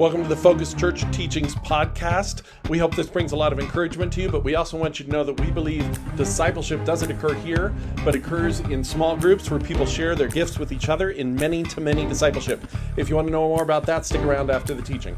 [0.00, 2.44] Welcome to the Focus Church Teachings Podcast.
[2.70, 5.04] We hope this brings a lot of encouragement to you, but we also want you
[5.04, 9.60] to know that we believe discipleship doesn't occur here, but occurs in small groups where
[9.60, 12.66] people share their gifts with each other in many to many discipleship.
[12.96, 15.14] If you want to know more about that, stick around after the teaching.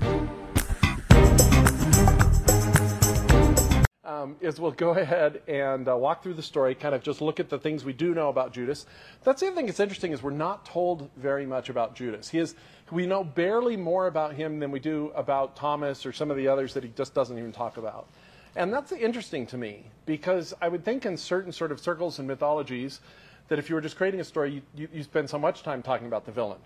[4.05, 7.39] Um, is we'll go ahead and uh, walk through the story, kind of just look
[7.39, 8.87] at the things we do know about Judas.
[9.23, 12.29] That's the other thing that's interesting is we're not told very much about Judas.
[12.29, 12.57] He is
[12.93, 16.47] we know barely more about him than we do about Thomas or some of the
[16.47, 18.07] others that he just doesn't even talk about.
[18.55, 22.29] And that's interesting to me because I would think in certain sort of circles and
[22.29, 23.01] mythologies
[23.49, 25.83] that if you were just creating a story, you, you, you spend so much time
[25.83, 26.59] talking about the villain.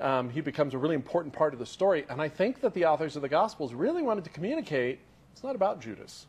[0.00, 2.04] Um, he becomes a really important part of the story.
[2.08, 4.98] And I think that the authors of the Gospels really wanted to communicate
[5.32, 6.26] it's not about Judas,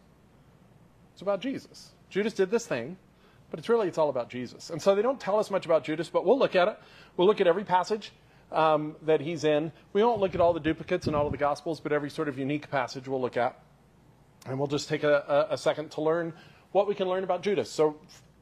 [1.13, 1.90] it's about Jesus.
[2.12, 2.96] Judas did this thing,
[3.49, 4.70] but it's really it's all about Jesus.
[4.70, 6.80] And so they don't tell us much about Judas, but we'll look at it.
[7.18, 8.12] We'll look at every passage
[8.52, 9.71] um, that he's in.
[9.94, 12.27] We won't look at all the duplicates in all of the Gospels, but every sort
[12.27, 13.60] of unique passage we'll look at.
[14.46, 16.34] And we'll just take a, a, a second to learn
[16.72, 17.70] what we can learn about Judas.
[17.70, 17.98] So,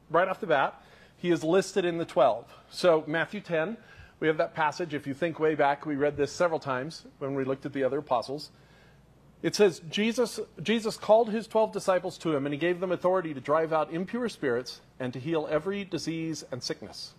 [0.08, 0.82] right off the bat,
[1.16, 2.46] he is listed in the 12.
[2.70, 3.76] So, Matthew 10,
[4.18, 4.94] we have that passage.
[4.94, 7.84] If you think way back, we read this several times when we looked at the
[7.84, 8.50] other apostles.
[9.42, 13.32] It says, Jesus, Jesus called his 12 disciples to him, and he gave them authority
[13.32, 17.14] to drive out impure spirits and to heal every disease and sickness.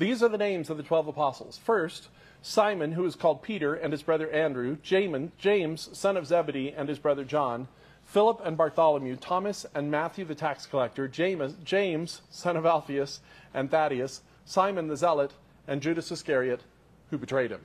[0.00, 1.60] These are the names of the 12 apostles.
[1.62, 2.08] First,
[2.40, 6.98] Simon, who is called Peter, and his brother Andrew, James, son of Zebedee, and his
[6.98, 7.68] brother John,
[8.06, 13.20] Philip and Bartholomew, Thomas and Matthew the tax collector, James, James, son of Alphaeus,
[13.52, 15.34] and Thaddeus, Simon the zealot,
[15.68, 16.62] and Judas Iscariot,
[17.10, 17.60] who betrayed him.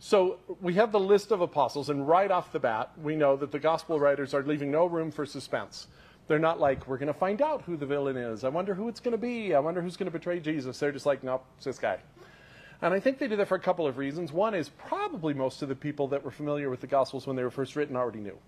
[0.00, 3.52] So we have the list of apostles, and right off the bat, we know that
[3.52, 5.86] the gospel writers are leaving no room for suspense.
[6.28, 8.44] They're not like, we're going to find out who the villain is.
[8.44, 9.54] I wonder who it's going to be.
[9.54, 10.78] I wonder who's going to betray Jesus.
[10.78, 11.98] They're just like, nope, it's this guy.
[12.82, 14.32] And I think they do that for a couple of reasons.
[14.32, 17.42] One is probably most of the people that were familiar with the Gospels when they
[17.42, 18.38] were first written already knew,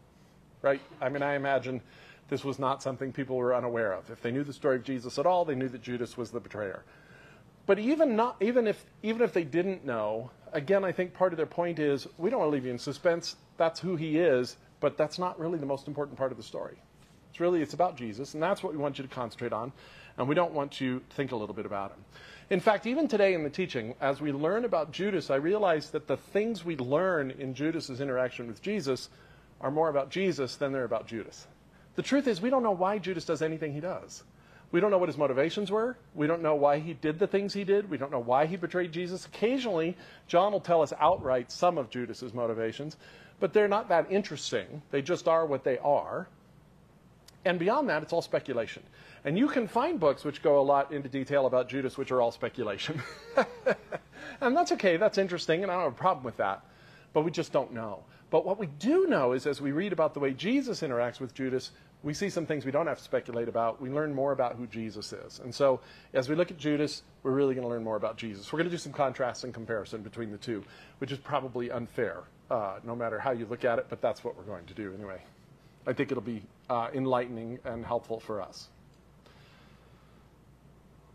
[0.63, 0.81] right?
[1.01, 1.83] I mean, I imagine
[2.29, 4.11] this was not something people were unaware of.
[4.11, 6.41] If they knew the story of Jesus at all, they knew that Judas was the
[6.41, 6.83] betrayer.
[7.67, 11.37] But even not, even if even if they didn't know, again, I think part of
[11.37, 13.37] their point is we don't want to leave you in suspense.
[13.57, 16.79] That's who he is, but that's not really the most important part of the story.
[17.33, 19.73] It's really it's about Jesus, and that's what we want you to concentrate on,
[20.19, 22.05] and we don't want you to think a little bit about him.
[22.51, 26.07] In fact, even today in the teaching, as we learn about Judas, I realize that
[26.07, 29.09] the things we learn in Judas's interaction with Jesus
[29.63, 31.47] are more about Jesus than they're about Judas.
[31.95, 34.25] The truth is, we don't know why Judas does anything he does.
[34.71, 35.97] We don't know what his motivations were.
[36.15, 37.89] We don't know why he did the things he did.
[37.89, 39.25] We don't know why he betrayed Jesus.
[39.25, 42.99] Occasionally, John will tell us outright some of Judas's motivations,
[43.41, 44.83] but they're not that interesting.
[44.91, 46.29] They just are what they are.
[47.45, 48.83] And beyond that, it's all speculation.
[49.25, 52.21] And you can find books which go a lot into detail about Judas, which are
[52.21, 53.03] all speculation.
[54.41, 56.65] and that's okay, that's interesting, and I don't have a problem with that.
[57.13, 58.05] But we just don't know.
[58.31, 61.35] But what we do know is as we read about the way Jesus interacts with
[61.35, 63.81] Judas, we see some things we don't have to speculate about.
[63.81, 65.41] We learn more about who Jesus is.
[65.41, 65.81] And so
[66.15, 68.53] as we look at Judas, we're really going to learn more about Jesus.
[68.53, 70.65] We're going to do some contrast and comparison between the two,
[70.99, 74.37] which is probably unfair, uh, no matter how you look at it, but that's what
[74.37, 75.21] we're going to do anyway.
[75.87, 78.69] I think it'll be uh, enlightening and helpful for us.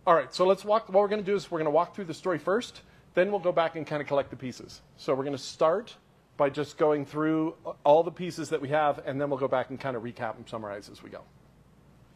[0.05, 0.87] All right, so let's walk.
[0.87, 2.81] What we're going to do is we're going to walk through the story first,
[3.13, 4.81] then we'll go back and kind of collect the pieces.
[4.95, 5.95] So we're going to start
[6.37, 9.69] by just going through all the pieces that we have, and then we'll go back
[9.69, 11.21] and kind of recap and summarize as we go.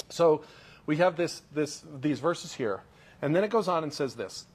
[0.10, 0.44] So
[0.86, 2.82] we have this, this, these verses here,
[3.22, 4.46] and then it goes on and says this.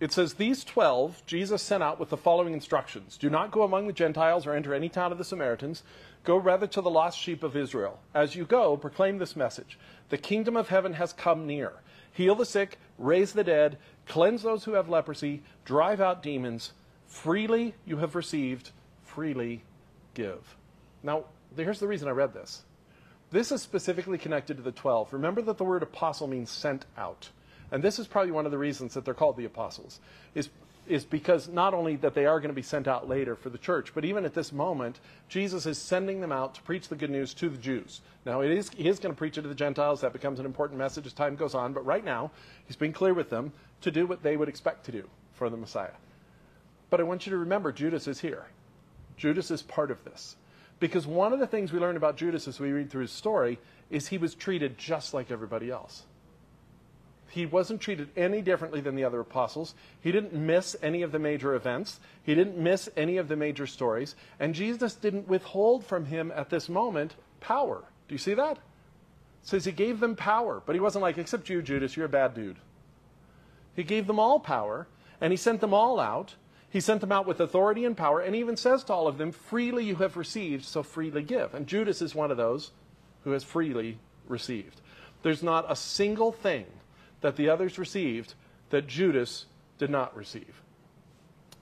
[0.00, 3.86] It says, These twelve Jesus sent out with the following instructions Do not go among
[3.86, 5.82] the Gentiles or enter any town of the Samaritans.
[6.28, 8.00] Go rather to the lost sheep of Israel.
[8.12, 9.78] As you go, proclaim this message
[10.10, 11.72] The kingdom of heaven has come near.
[12.12, 16.74] Heal the sick, raise the dead, cleanse those who have leprosy, drive out demons.
[17.06, 18.72] Freely you have received,
[19.02, 19.62] freely
[20.12, 20.54] give.
[21.02, 21.24] Now,
[21.56, 22.60] here's the reason I read this.
[23.30, 25.14] This is specifically connected to the 12.
[25.14, 27.30] Remember that the word apostle means sent out.
[27.70, 29.98] And this is probably one of the reasons that they're called the apostles,
[30.34, 30.50] is
[30.88, 33.58] is because not only that they are going to be sent out later for the
[33.58, 37.10] church, but even at this moment, Jesus is sending them out to preach the good
[37.10, 38.00] news to the Jews.
[38.24, 40.00] Now, it is, he is going to preach it to the Gentiles.
[40.00, 41.72] That becomes an important message as time goes on.
[41.72, 42.30] But right now,
[42.66, 43.52] he's being clear with them
[43.82, 45.94] to do what they would expect to do for the Messiah.
[46.90, 48.46] But I want you to remember Judas is here.
[49.16, 50.36] Judas is part of this.
[50.80, 53.58] Because one of the things we learn about Judas as we read through his story
[53.90, 56.04] is he was treated just like everybody else.
[57.30, 59.74] He wasn't treated any differently than the other apostles.
[60.00, 62.00] He didn't miss any of the major events.
[62.22, 64.14] He didn't miss any of the major stories.
[64.40, 67.84] And Jesus didn't withhold from him at this moment power.
[68.08, 68.56] Do you see that?
[68.56, 68.60] It
[69.42, 72.34] says he gave them power, but he wasn't like, except you, Judas, you're a bad
[72.34, 72.56] dude.
[73.76, 74.88] He gave them all power,
[75.20, 76.34] and he sent them all out,
[76.70, 79.16] He sent them out with authority and power, and he even says to all of
[79.16, 81.54] them, Freely you have received, so freely give.
[81.54, 82.72] And Judas is one of those
[83.24, 84.80] who has freely received.
[85.22, 86.66] There's not a single thing
[87.20, 88.34] that the others received
[88.70, 89.46] that Judas
[89.78, 90.62] did not receive.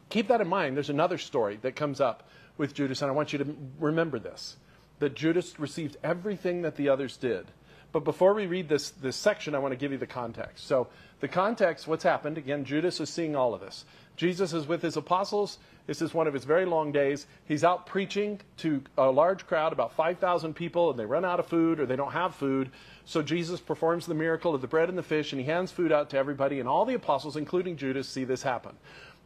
[0.08, 0.76] Keep that in mind.
[0.76, 4.56] There's another story that comes up with Judas, and I want you to remember this
[4.98, 7.46] that Judas received everything that the others did.
[7.92, 10.66] But before we read this, this section, I want to give you the context.
[10.66, 10.88] So,
[11.20, 13.84] the context, what's happened, again, Judas is seeing all of this.
[14.16, 15.58] Jesus is with his apostles.
[15.86, 17.26] This is one of his very long days.
[17.44, 21.46] He's out preaching to a large crowd, about 5,000 people, and they run out of
[21.46, 22.70] food or they don't have food.
[23.04, 25.92] So Jesus performs the miracle of the bread and the fish, and he hands food
[25.92, 28.74] out to everybody, and all the apostles, including Judas, see this happen.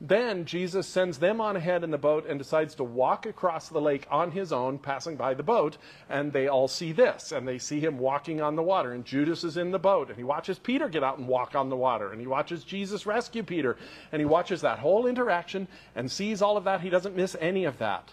[0.03, 3.83] Then Jesus sends them on ahead in the boat and decides to walk across the
[3.83, 5.77] lake on his own, passing by the boat.
[6.09, 8.93] And they all see this, and they see him walking on the water.
[8.93, 11.69] And Judas is in the boat, and he watches Peter get out and walk on
[11.69, 12.13] the water.
[12.13, 13.77] And he watches Jesus rescue Peter.
[14.11, 16.81] And he watches that whole interaction and sees all of that.
[16.81, 18.11] He doesn't miss any of that.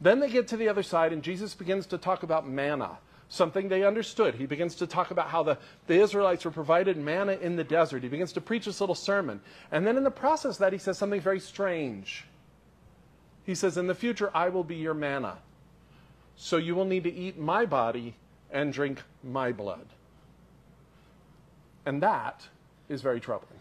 [0.00, 2.98] Then they get to the other side, and Jesus begins to talk about manna
[3.30, 4.34] something they understood.
[4.34, 5.56] He begins to talk about how the,
[5.86, 8.02] the Israelites were provided manna in the desert.
[8.02, 9.40] He begins to preach this little sermon.
[9.70, 12.26] And then in the process of that, he says something very strange.
[13.44, 15.38] He says, In the future, I will be your manna.
[16.36, 18.16] So you will need to eat my body
[18.50, 19.86] and drink my blood.
[21.86, 22.48] And that
[22.88, 23.60] is very troubling.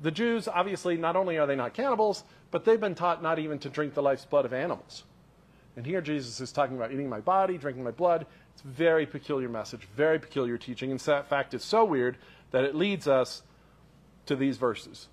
[0.00, 3.58] The Jews, obviously, not only are they not cannibals, but they've been taught not even
[3.58, 5.04] to drink the life's blood of animals.
[5.78, 8.26] And here Jesus is talking about eating my body, drinking my blood.
[8.52, 10.90] It's a very peculiar message, very peculiar teaching.
[10.90, 12.18] And In fact, it's so weird
[12.50, 13.42] that it leads us
[14.26, 15.06] to these verses.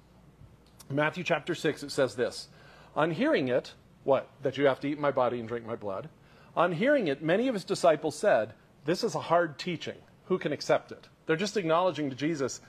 [0.89, 2.47] Matthew chapter 6, it says this
[2.95, 3.75] On hearing it,
[4.05, 4.27] what?
[4.41, 6.09] That you have to eat my body and drink my blood.
[6.55, 8.53] On hearing it, many of his disciples said,
[8.85, 9.97] This is a hard teaching.
[10.29, 11.07] Who can accept it?
[11.27, 12.59] They're just acknowledging to Jesus,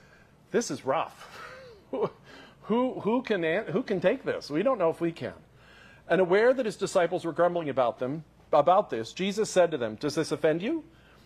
[0.51, 1.27] This is rough.
[2.61, 4.51] who, who, can, who can take this?
[4.51, 5.33] We don't know if we can.
[6.09, 9.95] And aware that his disciples were grumbling about them, about this, Jesus said to them,
[9.95, 10.83] Does this offend you?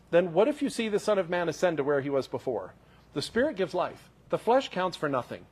[0.10, 2.74] Then what if you see the Son of Man ascend to where he was before?
[3.13, 4.10] The Spirit gives life.
[4.30, 5.45] The flesh counts for nothing.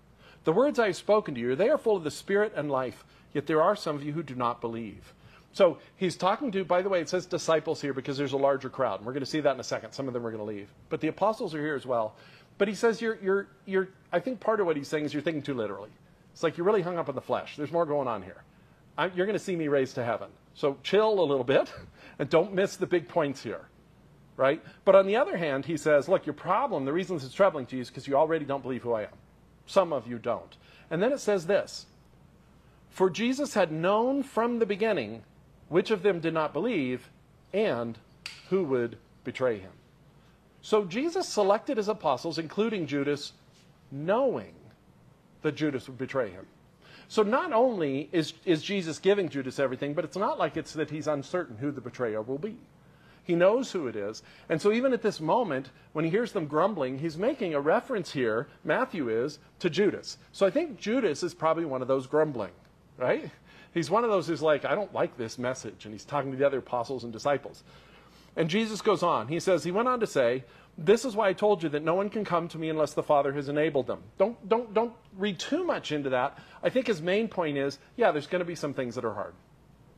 [0.44, 3.04] The words I have spoken to you, they are full of the Spirit and life,
[3.34, 5.14] yet there are some of you who do not believe.
[5.52, 8.70] So he's talking to, by the way, it says disciples here because there's a larger
[8.70, 9.00] crowd.
[9.00, 9.92] And we're going to see that in a second.
[9.94, 10.70] Some of them are going to leave.
[10.90, 12.16] But the apostles are here as well.
[12.58, 15.24] But he says you're, you're, you're, I think part of what he's saying is you're
[15.24, 15.90] thinking too literally.
[16.34, 17.56] It's like you're really hung up on the flesh.
[17.58, 18.44] There's more going on here.
[19.00, 20.28] I'm, you're going to see me raised to heaven.
[20.54, 21.72] So chill a little bit
[22.20, 23.62] and don't miss the big points here.
[24.36, 24.62] Right?
[24.86, 27.66] But on the other hand, he says, look, your problem, the reason this is troubling
[27.68, 29.18] to you is because you already don't believe who I am.
[29.66, 30.58] Some of you don't.
[30.92, 31.86] And then it says this
[32.90, 35.24] For Jesus had known from the beginning
[35.70, 37.10] which of them did not believe
[37.54, 37.98] and
[38.50, 39.72] who would betray him.
[40.62, 43.34] So Jesus selected his apostles, including Judas,
[43.92, 44.54] knowing
[45.42, 46.46] that Judas would betray him.
[47.10, 50.92] So not only is, is Jesus giving Judas everything, but it's not like it's that
[50.92, 52.56] he's uncertain who the betrayer will be.
[53.24, 54.22] He knows who it is.
[54.48, 58.12] And so even at this moment, when he hears them grumbling, he's making a reference
[58.12, 60.20] here, Matthew is, to Judas.
[60.32, 62.52] So I think Judas is probably one of those grumbling,
[62.98, 63.32] right?
[63.74, 65.86] He's one of those who's like, I don't like this message.
[65.86, 67.64] And he's talking to the other apostles and disciples.
[68.36, 69.28] And Jesus goes on.
[69.28, 70.44] He says, He went on to say,
[70.86, 73.04] this is why I told you that no one can come to me unless the
[73.04, 74.02] Father has enabled them.
[74.18, 76.38] Don't, don't, don't read too much into that.
[76.64, 79.14] I think his main point is yeah, there's going to be some things that are
[79.14, 79.34] hard,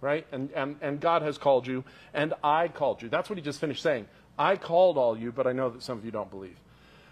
[0.01, 0.25] right?
[0.31, 1.83] And, and, and God has called you,
[2.13, 3.09] and I called you.
[3.09, 4.07] That's what he just finished saying.
[4.39, 6.57] I called all you, but I know that some of you don't believe.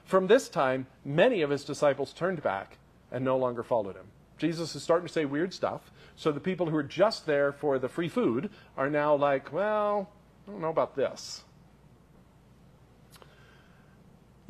[0.05, 2.77] From this time, many of his disciples turned back
[3.11, 4.07] and no longer followed him.
[4.39, 5.91] Jesus is starting to say weird stuff.
[6.15, 10.09] So the people who are just there for the free food are now like, well,
[10.47, 11.43] I don't know about this.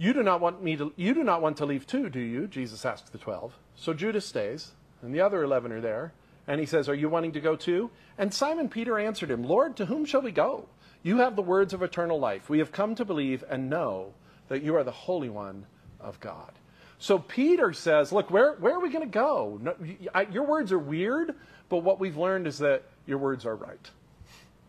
[0.01, 2.47] You do not want me to you do not want to leave too, do you?
[2.47, 3.53] Jesus asked the 12.
[3.75, 6.13] So Judas stays, and the other 11 are there,
[6.47, 9.75] and he says, "Are you wanting to go too?" And Simon Peter answered him, "Lord,
[9.75, 10.69] to whom shall we go?
[11.03, 12.49] You have the words of eternal life.
[12.49, 14.13] We have come to believe and know
[14.47, 15.65] that you are the holy one
[15.99, 16.53] of God."
[16.97, 19.59] So Peter says, "Look, where where are we going to go?
[19.61, 19.75] No,
[20.15, 21.35] I, your words are weird,
[21.67, 23.91] but what we've learned is that your words are right.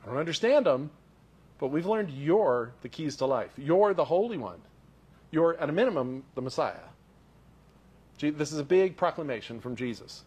[0.02, 0.90] I don't understand them,
[1.60, 3.52] but we've learned you're the keys to life.
[3.56, 4.60] You're the holy one."
[5.30, 6.74] You're, at a minimum, the Messiah.
[8.18, 10.24] This is a big proclamation from Jesus.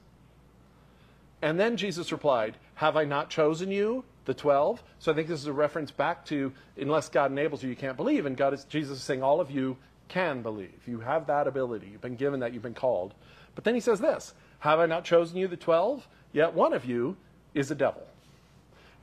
[1.42, 4.82] And then Jesus replied, Have I not chosen you, the 12?
[5.00, 7.98] So I think this is a reference back to, unless God enables you, you can't
[7.98, 8.26] believe.
[8.26, 10.82] And God is, Jesus is saying, All of you can believe.
[10.88, 11.90] You have that ability.
[11.92, 12.54] You've been given that.
[12.54, 13.14] You've been called.
[13.56, 16.08] But then he says this Have I not chosen you, the 12?
[16.32, 17.18] Yet one of you
[17.54, 18.04] is a devil.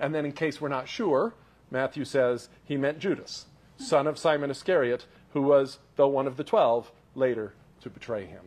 [0.00, 1.34] And then, in case we're not sure,
[1.70, 6.44] Matthew says he meant Judas, son of Simon Iscariot, who was, though one of the
[6.44, 8.42] twelve, later to betray him.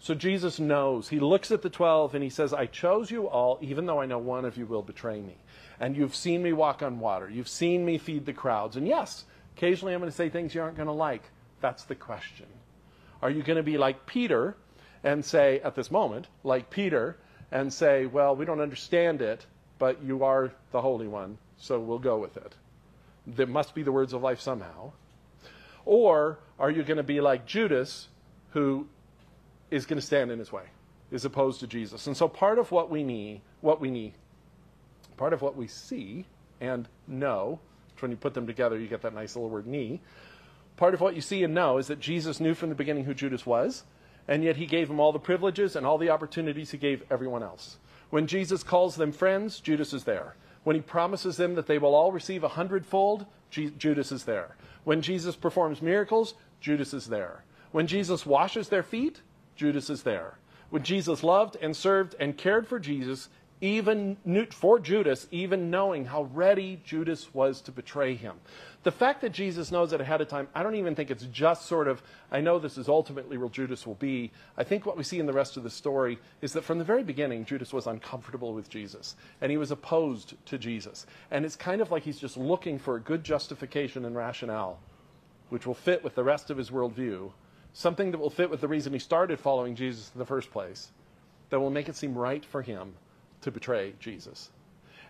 [0.00, 1.08] So Jesus knows.
[1.10, 4.06] He looks at the 12 and he says, I chose you all, even though I
[4.06, 5.36] know one of you will betray me.
[5.78, 7.28] And you've seen me walk on water.
[7.28, 8.76] You've seen me feed the crowds.
[8.76, 9.24] And yes,
[9.56, 11.22] occasionally I'm going to say things you aren't going to like.
[11.60, 12.46] That's the question.
[13.20, 14.56] Are you going to be like Peter
[15.04, 17.16] and say, at this moment, like Peter,
[17.52, 19.44] and say, well, we don't understand it,
[19.78, 22.54] but you are the Holy One, so we'll go with it?
[23.26, 24.92] There must be the words of life somehow.
[25.90, 28.06] Or are you going to be like Judas,
[28.50, 28.86] who
[29.72, 30.62] is going to stand in his way,
[31.10, 32.06] is opposed to Jesus?
[32.06, 34.12] And so part of what we need, what we need,
[35.16, 36.26] part of what we see
[36.60, 37.58] and know,
[37.92, 40.00] which when you put them together, you get that nice little word "knee."
[40.76, 43.12] Part of what you see and know is that Jesus knew from the beginning who
[43.12, 43.82] Judas was,
[44.28, 47.42] and yet he gave him all the privileges and all the opportunities he gave everyone
[47.42, 47.78] else.
[48.10, 50.36] When Jesus calls them friends, Judas is there.
[50.62, 54.54] When he promises them that they will all receive a hundredfold, Judas is there.
[54.90, 57.44] When Jesus performs miracles, Judas is there.
[57.70, 59.20] When Jesus washes their feet,
[59.54, 60.38] Judas is there.
[60.70, 63.28] When Jesus loved and served and cared for Jesus,
[63.60, 64.16] even
[64.52, 68.36] for Judas, even knowing how ready Judas was to betray him.
[68.84, 71.66] The fact that Jesus knows it ahead of time, I don't even think it's just
[71.66, 72.02] sort of,
[72.32, 74.32] I know this is ultimately where Judas will be.
[74.56, 76.84] I think what we see in the rest of the story is that from the
[76.84, 81.04] very beginning, Judas was uncomfortable with Jesus, and he was opposed to Jesus.
[81.30, 84.78] And it's kind of like he's just looking for a good justification and rationale,
[85.50, 87.30] which will fit with the rest of his worldview,
[87.74, 90.90] something that will fit with the reason he started following Jesus in the first place,
[91.50, 92.94] that will make it seem right for him
[93.42, 94.50] to betray Jesus.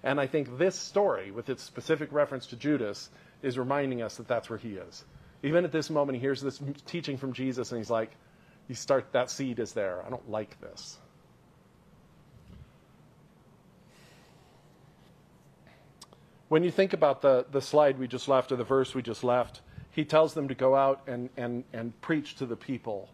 [0.02, 3.10] And I think this story, with its specific reference to Judas,
[3.42, 5.04] is reminding us that that's where he is.
[5.42, 8.10] Even at this moment, he hears this teaching from Jesus and he's like,
[8.68, 10.02] you start, that seed is there.
[10.06, 10.99] I don't like this.
[16.49, 19.22] When you think about the, the slide we just left or the verse we just
[19.22, 19.60] left,
[19.92, 23.08] he tells them to go out and, and, and preach to the people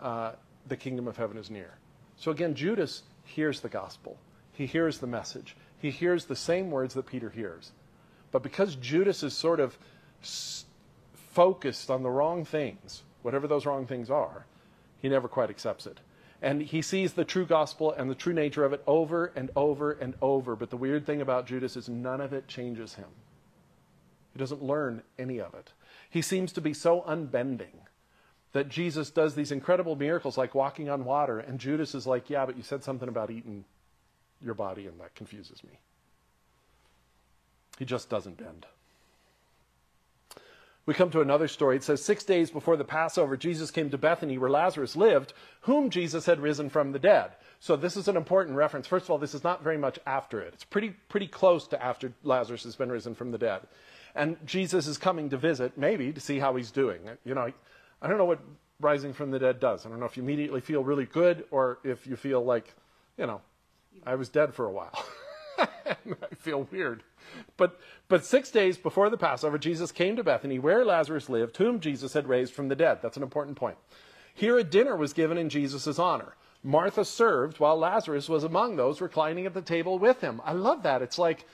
[0.00, 0.32] uh,
[0.68, 1.74] the kingdom of heaven is near.
[2.16, 4.18] So again, Judas hears the gospel.
[4.52, 5.56] He hears the message.
[5.78, 7.72] He hears the same words that Peter hears.
[8.30, 9.76] But because Judas is sort of
[11.14, 14.46] focused on the wrong things, whatever those wrong things are,
[15.00, 15.98] he never quite accepts it.
[16.40, 19.92] And he sees the true gospel and the true nature of it over and over
[19.92, 20.56] and over.
[20.56, 23.08] But the weird thing about Judas is none of it changes him.
[24.32, 25.72] He doesn't learn any of it.
[26.10, 27.81] He seems to be so unbending
[28.52, 31.38] that Jesus does these incredible miracles like walking on water.
[31.38, 33.64] And Judas is like, Yeah, but you said something about eating
[34.40, 35.78] your body, and that confuses me.
[37.78, 38.66] He just doesn't bend.
[40.84, 41.76] We come to another story.
[41.76, 45.32] It says, Six days before the Passover, Jesus came to Bethany where Lazarus lived,
[45.62, 47.32] whom Jesus had risen from the dead.
[47.60, 48.88] So this is an important reference.
[48.88, 50.54] First of all, this is not very much after it.
[50.54, 53.60] It's pretty, pretty close to after Lazarus has been risen from the dead.
[54.16, 57.00] And Jesus is coming to visit, maybe, to see how he's doing.
[57.24, 57.52] You know,
[58.02, 58.40] I don't know what
[58.80, 59.86] rising from the dead does.
[59.86, 62.74] I don't know if you immediately feel really good or if you feel like,
[63.16, 63.40] you know,
[64.04, 65.04] I was dead for a while.
[65.58, 67.04] I feel weird.
[67.56, 67.78] But,
[68.08, 72.12] but six days before the Passover, Jesus came to Bethany, where Lazarus lived, whom Jesus
[72.12, 72.98] had raised from the dead.
[73.00, 73.76] That's an important point.
[74.34, 76.34] Here a dinner was given in Jesus' honor.
[76.64, 80.40] Martha served while Lazarus was among those reclining at the table with him.
[80.44, 81.02] I love that.
[81.02, 81.46] It's like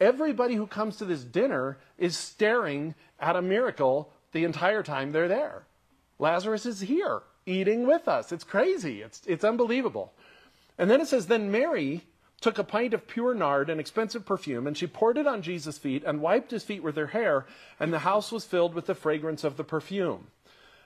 [0.00, 5.28] everybody who comes to this dinner is staring at a miracle the entire time they're
[5.28, 5.64] there.
[6.22, 8.30] Lazarus is here eating with us.
[8.30, 9.02] It's crazy.
[9.02, 10.12] It's, it's unbelievable.
[10.78, 12.02] And then it says, Then Mary
[12.40, 15.78] took a pint of pure nard, an expensive perfume, and she poured it on Jesus'
[15.78, 17.46] feet and wiped his feet with her hair,
[17.80, 20.28] and the house was filled with the fragrance of the perfume.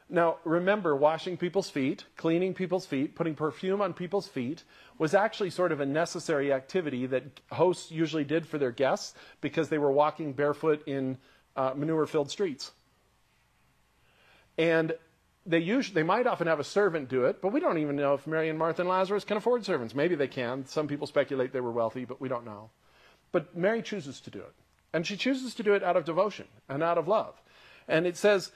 [0.08, 4.62] Now, remember, washing people's feet, cleaning people's feet, putting perfume on people's feet
[4.96, 9.12] was actually sort of a necessary activity that hosts usually did for their guests
[9.42, 11.18] because they were walking barefoot in
[11.56, 12.72] uh, manure filled streets.
[14.56, 14.94] And
[15.46, 18.14] they usually they might often have a servant do it, but we don't even know
[18.14, 19.94] if Mary and Martha and Lazarus can afford servants.
[19.94, 20.66] Maybe they can.
[20.66, 22.70] Some people speculate they were wealthy, but we don't know.
[23.32, 24.52] But Mary chooses to do it.
[24.92, 27.40] And she chooses to do it out of devotion and out of love.
[27.86, 28.50] And it says,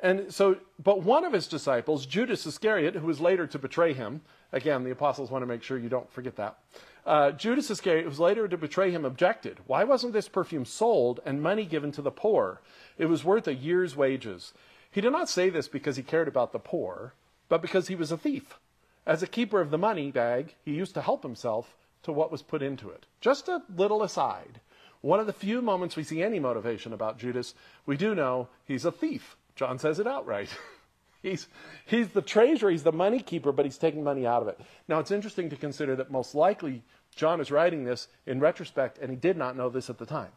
[0.00, 4.20] and so, but one of his disciples, Judas Iscariot, who was later to betray him,
[4.52, 6.58] again, the apostles want to make sure you don't forget that.
[7.06, 9.58] Uh, Judas Iscariot, who was later to betray him, objected.
[9.66, 12.60] Why wasn't this perfume sold and money given to the poor?
[12.98, 14.52] It was worth a year's wages.
[14.94, 17.14] He did not say this because he cared about the poor,
[17.48, 18.60] but because he was a thief.
[19.04, 21.74] As a keeper of the money bag, he used to help himself
[22.04, 23.04] to what was put into it.
[23.20, 24.60] Just a little aside.
[25.00, 27.54] One of the few moments we see any motivation about Judas,
[27.86, 29.36] we do know he's a thief.
[29.56, 30.50] John says it outright.
[31.24, 31.48] he's,
[31.86, 34.60] he's the treasurer, he's the money keeper, but he's taking money out of it.
[34.86, 36.84] Now, it's interesting to consider that most likely
[37.16, 40.30] John is writing this in retrospect, and he did not know this at the time.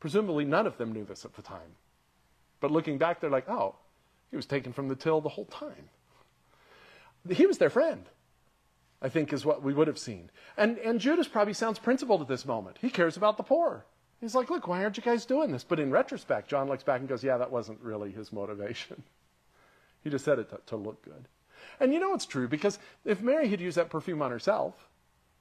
[0.00, 1.76] Presumably, none of them knew this at the time.
[2.60, 3.76] But looking back, they're like, oh,
[4.30, 5.88] he was taken from the till the whole time.
[7.30, 8.04] he was their friend.
[9.02, 10.30] I think is what we would have seen.
[10.56, 12.78] And, and Judas probably sounds principled at this moment.
[12.80, 13.84] He cares about the poor.
[14.20, 15.64] He's like, look, why aren't you guys doing this?
[15.64, 19.02] But in retrospect, John looks back and goes, yeah, that wasn't really his motivation.
[20.02, 21.28] he just said it to, to look good.
[21.78, 24.88] And you know it's true because if Mary had used that perfume on herself,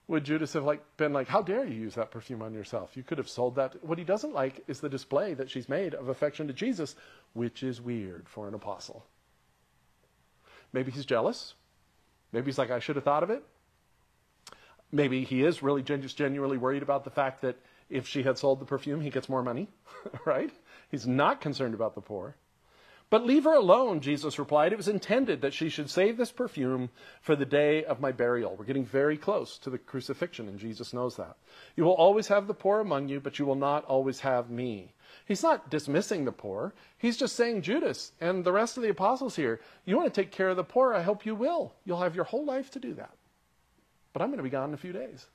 [0.08, 2.96] would Judas have like been like, "How dare you use that perfume on yourself?
[2.96, 5.94] You could have sold that." What he doesn't like is the display that she's made
[5.94, 6.96] of affection to Jesus,
[7.34, 9.06] which is weird for an apostle.
[10.74, 11.56] Maybe he's jealous.
[12.32, 13.44] Maybe he's like, "I should have thought of it."
[14.92, 17.58] Maybe he is really just genuinely worried about the fact that
[17.90, 19.70] if she had sold the perfume, he gets more money,
[20.26, 20.52] right?
[20.90, 22.36] He's not concerned about the poor.
[23.16, 24.74] But leave her alone, Jesus replied.
[24.74, 26.90] It was intended that she should save this perfume
[27.22, 28.58] for the day of my burial.
[28.58, 31.38] We're getting very close to the crucifixion, and Jesus knows that.
[31.78, 34.92] You will always have the poor among you, but you will not always have me.
[35.26, 36.74] He's not dismissing the poor.
[36.98, 40.34] He's just saying, Judas and the rest of the apostles here, you want to take
[40.34, 40.94] care of the poor?
[40.94, 41.74] I hope you will.
[41.86, 43.16] You'll have your whole life to do that.
[44.12, 45.26] But I'm going to be gone in a few days.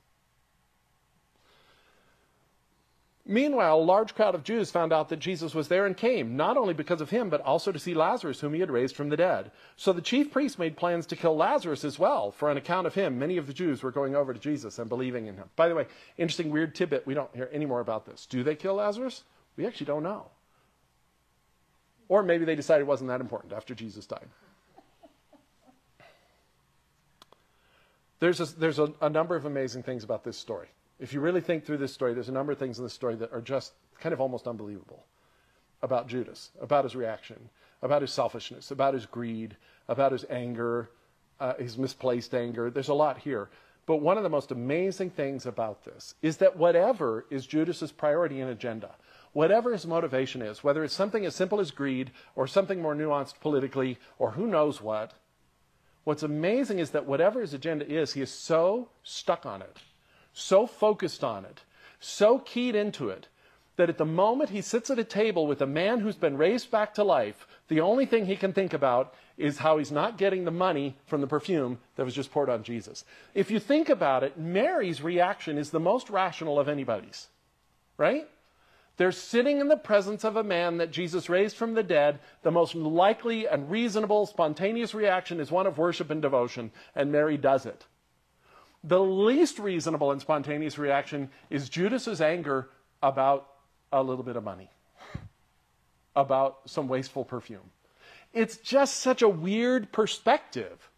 [3.30, 6.56] Meanwhile, a large crowd of Jews found out that Jesus was there and came, not
[6.56, 9.16] only because of him, but also to see Lazarus, whom he had raised from the
[9.16, 9.52] dead.
[9.76, 12.94] So the chief priests made plans to kill Lazarus as well, for on account of
[12.96, 15.48] him, many of the Jews were going over to Jesus and believing in him.
[15.54, 15.86] By the way,
[16.18, 18.26] interesting, weird tidbit, we don't hear any more about this.
[18.26, 19.22] Do they kill Lazarus?
[19.56, 20.26] We actually don't know.
[22.08, 24.26] Or maybe they decided it wasn't that important after Jesus died.
[28.18, 30.66] There's a, there's a, a number of amazing things about this story.
[31.00, 33.14] If you really think through this story, there's a number of things in this story
[33.16, 35.06] that are just kind of almost unbelievable
[35.82, 37.48] about Judas, about his reaction,
[37.80, 39.56] about his selfishness, about his greed,
[39.88, 40.90] about his anger,
[41.40, 42.70] uh, his misplaced anger.
[42.70, 43.48] There's a lot here.
[43.86, 48.42] But one of the most amazing things about this is that whatever is Judas's priority
[48.42, 48.90] and agenda,
[49.32, 53.40] whatever his motivation is, whether it's something as simple as greed or something more nuanced
[53.40, 55.14] politically or who knows what,
[56.04, 59.78] what's amazing is that whatever his agenda is, he is so stuck on it
[60.32, 61.62] so focused on it,
[61.98, 63.28] so keyed into it,
[63.76, 66.70] that at the moment he sits at a table with a man who's been raised
[66.70, 70.44] back to life, the only thing he can think about is how he's not getting
[70.44, 73.04] the money from the perfume that was just poured on Jesus.
[73.34, 77.28] If you think about it, Mary's reaction is the most rational of anybody's,
[77.96, 78.28] right?
[78.98, 82.18] They're sitting in the presence of a man that Jesus raised from the dead.
[82.42, 87.38] The most likely and reasonable, spontaneous reaction is one of worship and devotion, and Mary
[87.38, 87.86] does it.
[88.84, 92.70] The least reasonable and spontaneous reaction is Judas's anger
[93.02, 93.48] about
[93.92, 94.70] a little bit of money,
[96.16, 97.70] about some wasteful perfume.
[98.32, 100.88] It's just such a weird perspective.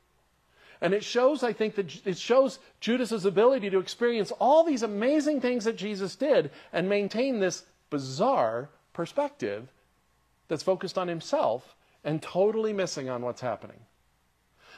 [0.81, 5.41] And it shows, I think, that it shows Judas's ability to experience all these amazing
[5.41, 9.69] things that Jesus did and maintain this bizarre perspective
[10.49, 13.79] that's focused on himself and totally missing on what's happening.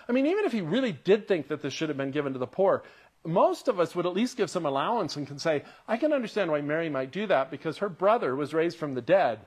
[0.08, 2.38] I mean, even if he really did think that this should have been given to
[2.38, 2.82] the poor,
[3.24, 6.50] most of us would at least give some allowance and can say, I can understand
[6.50, 9.40] why Mary might do that because her brother was raised from the dead.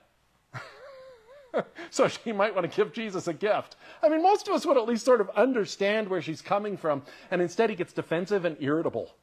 [1.91, 3.75] so she might want to give Jesus a gift.
[4.01, 7.03] I mean, most of us would at least sort of understand where she's coming from,
[7.29, 9.15] and instead he gets defensive and irritable.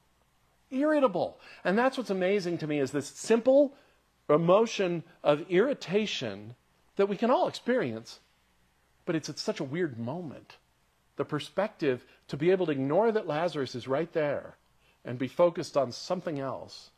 [0.70, 1.38] Irritable.
[1.64, 3.74] And that's what's amazing to me is this simple
[4.28, 6.54] emotion of irritation
[6.96, 8.20] that we can all experience,
[9.04, 10.56] but it's at such a weird moment
[11.16, 14.56] the perspective to be able to ignore that Lazarus is right there
[15.04, 16.90] and be focused on something else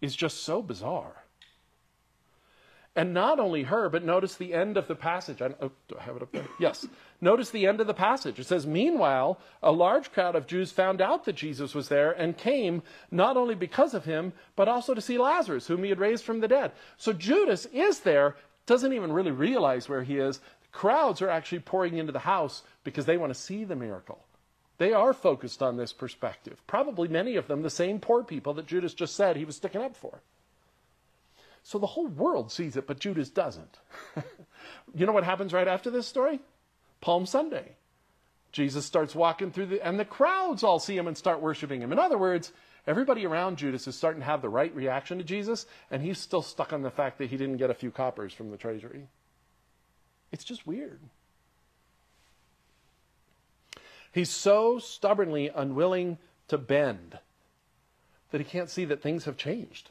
[0.00, 1.24] is just so bizarre.
[2.96, 5.40] And not only her, but notice the end of the passage.
[5.40, 6.46] I, oh, do I have it up there?
[6.58, 6.86] Yes.
[7.20, 8.38] Notice the end of the passage.
[8.40, 12.36] It says, Meanwhile, a large crowd of Jews found out that Jesus was there and
[12.36, 16.24] came not only because of him, but also to see Lazarus, whom he had raised
[16.24, 16.72] from the dead.
[16.96, 18.34] So Judas is there,
[18.66, 20.40] doesn't even really realize where he is.
[20.72, 24.24] Crowds are actually pouring into the house because they want to see the miracle.
[24.78, 26.62] They are focused on this perspective.
[26.66, 29.82] Probably many of them the same poor people that Judas just said he was sticking
[29.82, 30.20] up for.
[31.62, 33.78] So the whole world sees it, but Judas doesn't.
[34.94, 36.40] you know what happens right after this story?
[37.00, 37.76] Palm Sunday.
[38.52, 41.92] Jesus starts walking through the, and the crowds all see him and start worshiping him.
[41.92, 42.52] In other words,
[42.86, 46.42] everybody around Judas is starting to have the right reaction to Jesus, and he's still
[46.42, 49.06] stuck on the fact that he didn't get a few coppers from the treasury.
[50.32, 51.00] It's just weird.
[54.12, 57.18] He's so stubbornly unwilling to bend
[58.30, 59.90] that he can't see that things have changed,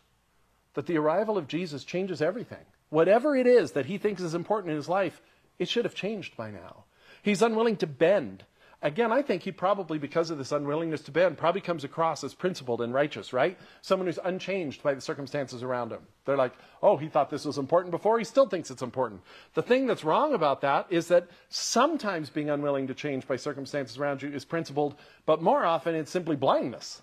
[0.73, 2.65] that the arrival of Jesus changes everything.
[2.89, 5.21] Whatever it is that he thinks is important in his life,
[5.57, 6.83] it should have changed by now.
[7.21, 8.43] He's unwilling to bend
[8.81, 12.33] Again, I think he probably, because of this unwillingness to bend, probably comes across as
[12.33, 13.57] principled and righteous, right?
[13.81, 15.99] Someone who's unchanged by the circumstances around him.
[16.23, 19.21] They're like, oh, he thought this was important before, he still thinks it's important.
[19.53, 23.97] The thing that's wrong about that is that sometimes being unwilling to change by circumstances
[23.97, 27.01] around you is principled, but more often it's simply blindness.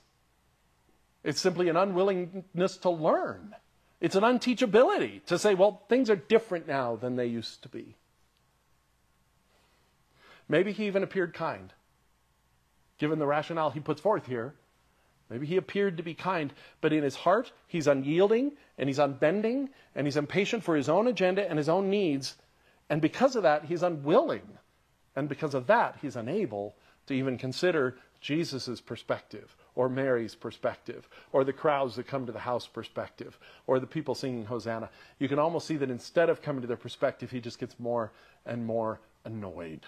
[1.25, 3.55] It's simply an unwillingness to learn.
[4.01, 7.97] It's an unteachability to say, well, things are different now than they used to be.
[10.49, 11.73] Maybe he even appeared kind.
[12.99, 14.55] Given the rationale he puts forth here,
[15.29, 19.69] maybe he appeared to be kind, but in his heart, he's unyielding and he's unbending
[19.95, 22.37] and he's impatient for his own agenda and his own needs.
[22.89, 24.59] And because of that, he's unwilling.
[25.17, 31.45] And because of that, he's unable to even consider Jesus' perspective or Mary's perspective or
[31.45, 34.91] the crowds that come to the house perspective or the people singing Hosanna.
[35.19, 38.13] You can almost see that instead of coming to their perspective, he just gets more
[38.47, 39.87] and more annoyed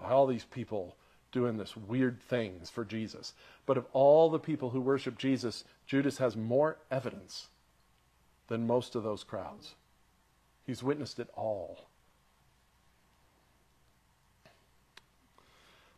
[0.00, 0.96] by all these people
[1.32, 3.32] doing this weird things for Jesus.
[3.66, 7.48] But of all the people who worship Jesus, Judas has more evidence
[8.48, 9.74] than most of those crowds.
[10.64, 11.86] He's witnessed it all.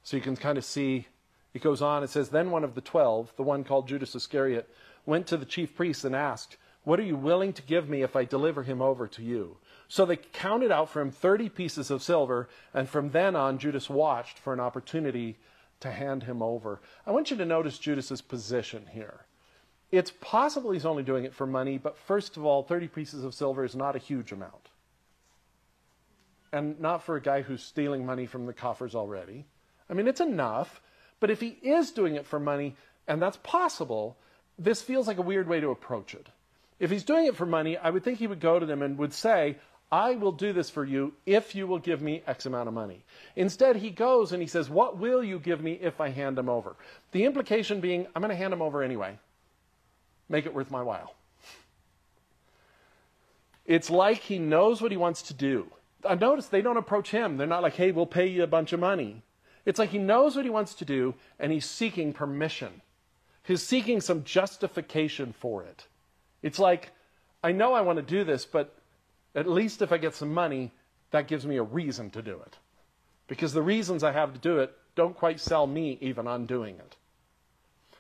[0.03, 1.07] So you can kind of see,
[1.53, 4.69] it goes on, it says, Then one of the twelve, the one called Judas Iscariot,
[5.05, 8.17] went to the chief priests and asked, What are you willing to give me if
[8.17, 9.59] I deliver him over to you?
[9.89, 13.89] So they counted out for him 30 pieces of silver, and from then on, Judas
[13.89, 15.39] watched for an opportunity
[15.81, 16.81] to hand him over.
[17.07, 19.25] I want you to notice Judas's position here.
[19.91, 23.35] It's possible he's only doing it for money, but first of all, 30 pieces of
[23.35, 24.69] silver is not a huge amount.
[26.53, 29.47] And not for a guy who's stealing money from the coffers already.
[29.89, 30.83] I mean, it's enough,
[31.21, 34.19] but if he is doing it for money, and that's possible,
[34.59, 36.29] this feels like a weird way to approach it.
[36.79, 38.99] If he's doing it for money, I would think he would go to them and
[38.99, 39.57] would say,
[39.91, 43.05] I will do this for you if you will give me X amount of money.
[43.37, 46.49] Instead, he goes and he says, What will you give me if I hand him
[46.49, 46.77] over?
[47.13, 49.19] The implication being, I'm going to hand him over anyway.
[50.29, 51.15] Make it worth my while.
[53.65, 55.71] It's like he knows what he wants to do.
[56.09, 57.37] I notice they don't approach him.
[57.37, 59.23] They're not like, Hey, we'll pay you a bunch of money.
[59.65, 62.83] It's like he knows what he wants to do and he's seeking permission.
[63.43, 65.87] He's seeking some justification for it.
[66.43, 66.93] It's like,
[67.43, 68.78] I know I want to do this, but
[69.35, 70.73] at least if I get some money,
[71.11, 72.57] that gives me a reason to do it.
[73.27, 76.77] Because the reasons I have to do it don't quite sell me even on doing
[76.77, 76.97] it.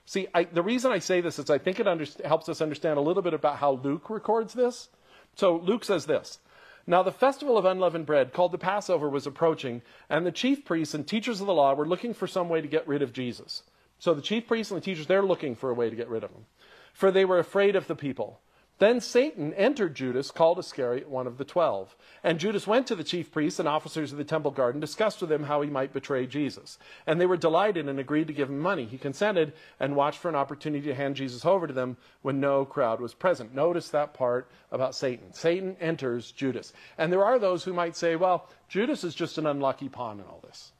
[0.04, 2.96] See, I, the reason I say this is I think it under, helps us understand
[2.96, 4.88] a little bit about how Luke records this.
[5.36, 6.38] So Luke says this
[6.86, 10.94] Now the festival of unleavened bread, called the Passover, was approaching, and the chief priests
[10.94, 13.64] and teachers of the law were looking for some way to get rid of Jesus.
[13.98, 16.24] So the chief priests and the teachers, they're looking for a way to get rid
[16.24, 16.46] of him.
[16.94, 18.40] For they were afraid of the people.
[18.78, 21.96] Then Satan entered Judas, called Iscariot, one of the twelve.
[22.22, 25.20] And Judas went to the chief priests and officers of the temple guard and discussed
[25.20, 26.78] with them how he might betray Jesus.
[27.04, 28.84] And they were delighted and agreed to give him money.
[28.84, 32.64] He consented and watched for an opportunity to hand Jesus over to them when no
[32.64, 33.52] crowd was present.
[33.52, 35.32] Notice that part about Satan.
[35.32, 36.72] Satan enters Judas.
[36.98, 40.26] And there are those who might say, well, Judas is just an unlucky pawn in
[40.26, 40.70] all this.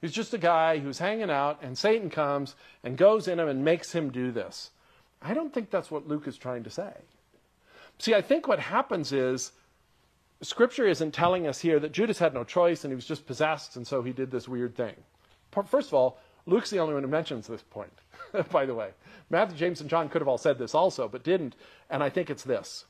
[0.00, 3.64] He's just a guy who's hanging out, and Satan comes and goes in him and
[3.64, 4.72] makes him do this.
[5.22, 6.92] I don't think that's what Luke is trying to say.
[7.98, 9.52] See, I think what happens is
[10.40, 13.76] Scripture isn't telling us here that Judas had no choice and he was just possessed
[13.76, 14.94] and so he did this weird thing.
[15.66, 17.92] First of all, Luke's the only one who mentions this point,
[18.50, 18.90] by the way.
[19.30, 21.54] Matthew, James, and John could have all said this also, but didn't,
[21.88, 22.86] and I think it's this.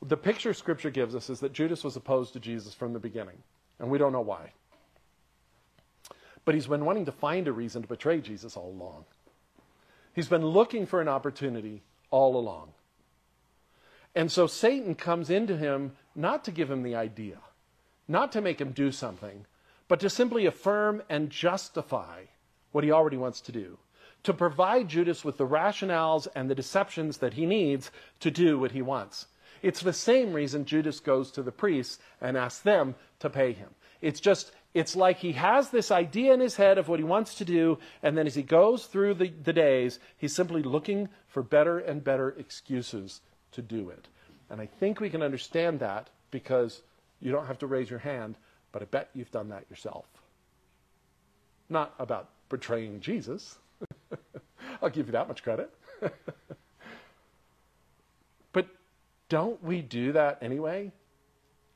[0.00, 3.42] The picture Scripture gives us is that Judas was opposed to Jesus from the beginning,
[3.80, 4.52] and we don't know why.
[6.44, 9.04] But he's been wanting to find a reason to betray Jesus all along.
[10.18, 12.72] He's been looking for an opportunity all along.
[14.16, 17.38] And so Satan comes into him not to give him the idea,
[18.08, 19.46] not to make him do something,
[19.86, 22.22] but to simply affirm and justify
[22.72, 23.78] what he already wants to do,
[24.24, 28.72] to provide Judas with the rationales and the deceptions that he needs to do what
[28.72, 29.26] he wants.
[29.62, 33.68] It's the same reason Judas goes to the priests and asks them to pay him.
[34.00, 37.34] It's just it's like he has this idea in his head of what he wants
[37.34, 41.42] to do, and then as he goes through the, the days, he's simply looking for
[41.42, 44.06] better and better excuses to do it.
[44.50, 46.82] And I think we can understand that because
[47.20, 48.36] you don't have to raise your hand,
[48.70, 50.06] but I bet you've done that yourself.
[51.68, 53.58] Not about betraying Jesus.
[54.80, 55.74] I'll give you that much credit.
[58.52, 58.68] but
[59.28, 60.92] don't we do that anyway?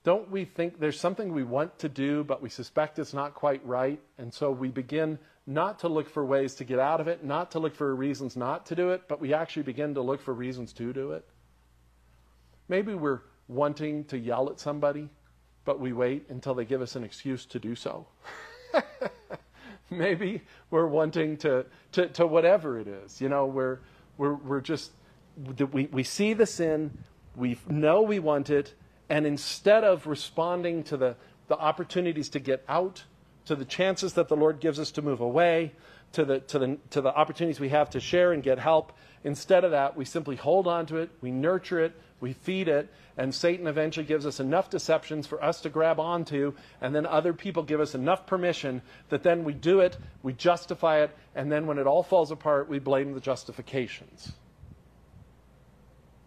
[0.05, 3.65] Don't we think there's something we want to do, but we suspect it's not quite
[3.65, 4.01] right?
[4.19, 7.53] And so we begin not to look for ways to get out of it, not
[7.53, 10.35] to look for reasons not to do it, but we actually begin to look for
[10.35, 11.25] reasons to do it.
[12.69, 15.09] Maybe we're wanting to yell at somebody,
[15.65, 18.07] but we wait until they give us an excuse to do so.
[19.91, 23.21] maybe we're wanting to, to, to whatever it is.
[23.21, 23.79] You know, we're,
[24.17, 24.93] we're, we're just,
[25.73, 26.97] we, we see the sin,
[27.37, 28.75] we know we want it,
[29.09, 31.17] and instead of responding to the,
[31.49, 33.05] the opportunities to get out,
[33.47, 35.73] to the chances that the Lord gives us to move away,
[36.12, 38.93] to the, to the, to the opportunities we have to share and get help,
[39.25, 42.88] instead of that, we simply hold on to it, we nurture it, we feed it,
[43.17, 47.33] and Satan eventually gives us enough deceptions for us to grab onto, and then other
[47.33, 51.67] people give us enough permission that then we do it, we justify it, and then
[51.67, 54.33] when it all falls apart, we blame the justifications.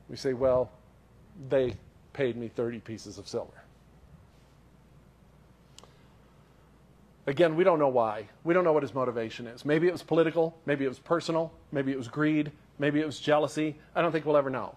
[0.10, 0.72] We say, well,
[1.50, 1.76] they
[2.16, 3.62] paid me 30 pieces of silver.
[7.28, 8.30] Again, we don't know why.
[8.44, 9.66] We don't know what his motivation is.
[9.66, 13.20] Maybe it was political, maybe it was personal, maybe it was greed, maybe it was
[13.20, 13.76] jealousy.
[13.94, 14.76] I don't think we'll ever know.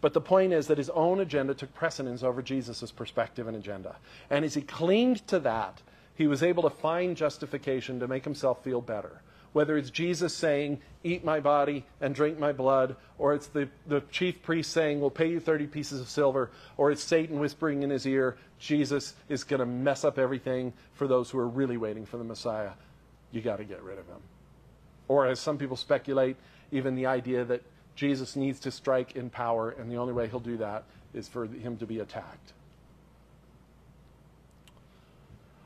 [0.00, 3.96] But the point is that his own agenda took precedence over Jesus' perspective and agenda.
[4.28, 5.80] And as he clinged to that,
[6.14, 9.22] he was able to find justification to make himself feel better.
[9.56, 14.02] Whether it's Jesus saying, Eat my body and drink my blood, or it's the, the
[14.10, 17.88] chief priest saying, We'll pay you 30 pieces of silver, or it's Satan whispering in
[17.88, 22.04] his ear, Jesus is going to mess up everything for those who are really waiting
[22.04, 22.72] for the Messiah.
[23.32, 24.20] You got to get rid of him.
[25.08, 26.36] Or, as some people speculate,
[26.70, 27.62] even the idea that
[27.94, 31.46] Jesus needs to strike in power, and the only way he'll do that is for
[31.46, 32.52] him to be attacked.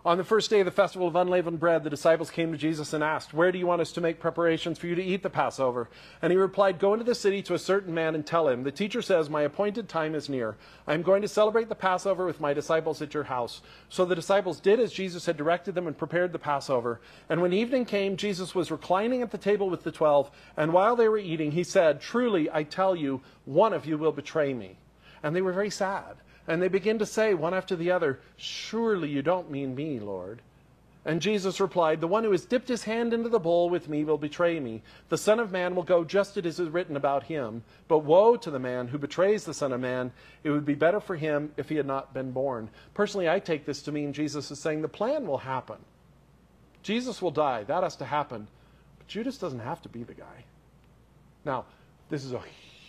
[0.03, 2.95] On the first day of the festival of unleavened bread, the disciples came to Jesus
[2.95, 5.29] and asked, Where do you want us to make preparations for you to eat the
[5.29, 5.91] Passover?
[6.23, 8.73] And he replied, Go into the city to a certain man and tell him, The
[8.73, 10.57] teacher says, My appointed time is near.
[10.87, 13.61] I am going to celebrate the Passover with my disciples at your house.
[13.91, 17.03] So the disciples did as Jesus had directed them and prepared the Passover.
[17.29, 20.31] And when evening came, Jesus was reclining at the table with the twelve.
[20.57, 24.13] And while they were eating, he said, Truly, I tell you, one of you will
[24.13, 24.79] betray me.
[25.23, 26.17] And they were very sad.
[26.51, 30.43] And they begin to say one after the other, Surely you don't mean me, Lord.
[31.05, 34.03] And Jesus replied, The one who has dipped his hand into the bowl with me
[34.03, 34.83] will betray me.
[35.11, 37.63] The Son of Man will go just as it is written about him.
[37.87, 40.11] But woe to the man who betrays the Son of Man.
[40.43, 42.69] It would be better for him if he had not been born.
[42.95, 45.79] Personally, I take this to mean Jesus is saying the plan will happen.
[46.83, 47.63] Jesus will die.
[47.63, 48.49] That has to happen.
[48.99, 50.45] But Judas doesn't have to be the guy.
[51.45, 51.67] Now,
[52.09, 52.43] this is a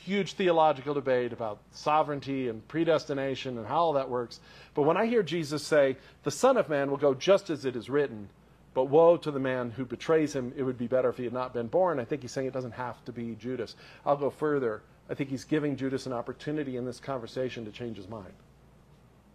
[0.06, 4.40] huge theological debate about sovereignty and predestination and how all that works.
[4.74, 7.76] But when I hear Jesus say, the Son of Man will go just as it
[7.76, 8.30] is written,
[8.74, 11.34] but woe to the man who betrays him, it would be better if he had
[11.34, 13.76] not been born, I think he's saying it doesn't have to be Judas.
[14.06, 14.82] I'll go further.
[15.10, 18.34] I think he's giving Judas an opportunity in this conversation to change his mind.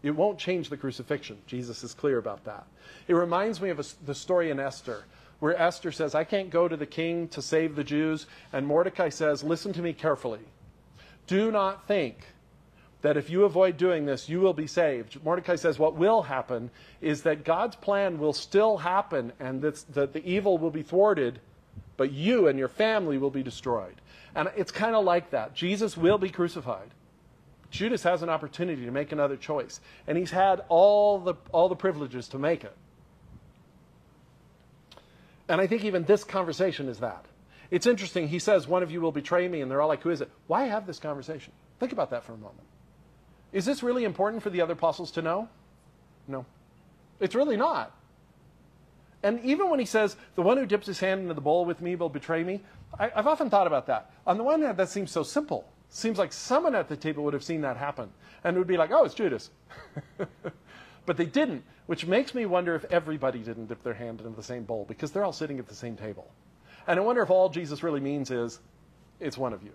[0.02, 1.38] It won't change the crucifixion.
[1.46, 2.66] Jesus is clear about that.
[3.09, 5.05] It reminds me of a, the story in Esther
[5.40, 8.26] where Esther says, I can't go to the king to save the Jews.
[8.52, 10.40] And Mordecai says, Listen to me carefully.
[11.26, 12.18] Do not think
[13.02, 15.22] that if you avoid doing this, you will be saved.
[15.24, 20.22] Mordecai says what will happen is that God's plan will still happen and that the
[20.24, 21.38] evil will be thwarted,
[21.96, 23.94] but you and your family will be destroyed.
[24.34, 25.54] And it's kind of like that.
[25.54, 26.90] Jesus will be crucified.
[27.70, 31.76] Judas has an opportunity to make another choice, and he's had all the, all the
[31.76, 32.74] privileges to make it.
[35.48, 37.24] And I think even this conversation is that.
[37.70, 38.29] It's interesting.
[38.29, 39.61] He says, One of you will betray me.
[39.61, 40.31] And they're all like, Who is it?
[40.46, 41.52] Why have this conversation?
[41.79, 42.66] Think about that for a moment.
[43.52, 45.48] Is this really important for the other apostles to know?
[46.29, 46.44] No.
[47.20, 47.92] It's really not.
[49.22, 51.81] And even when he says, The one who dips his hand into the bowl with
[51.81, 52.62] me will betray me,
[52.98, 54.11] I, have often thought about that.
[54.26, 55.68] On the one hand, that seems so simple.
[55.88, 58.11] Seems like someone at the table would have seen that happen
[58.44, 59.50] and would be like, Oh, it's Judas.
[61.07, 64.42] but they didn't, which makes me wonder if everybody didn't dip their hand into the
[64.42, 66.31] same bowl because they're all sitting at the same table.
[66.87, 68.61] And I wonder if all Jesus really means is,
[69.20, 69.72] it's one of you.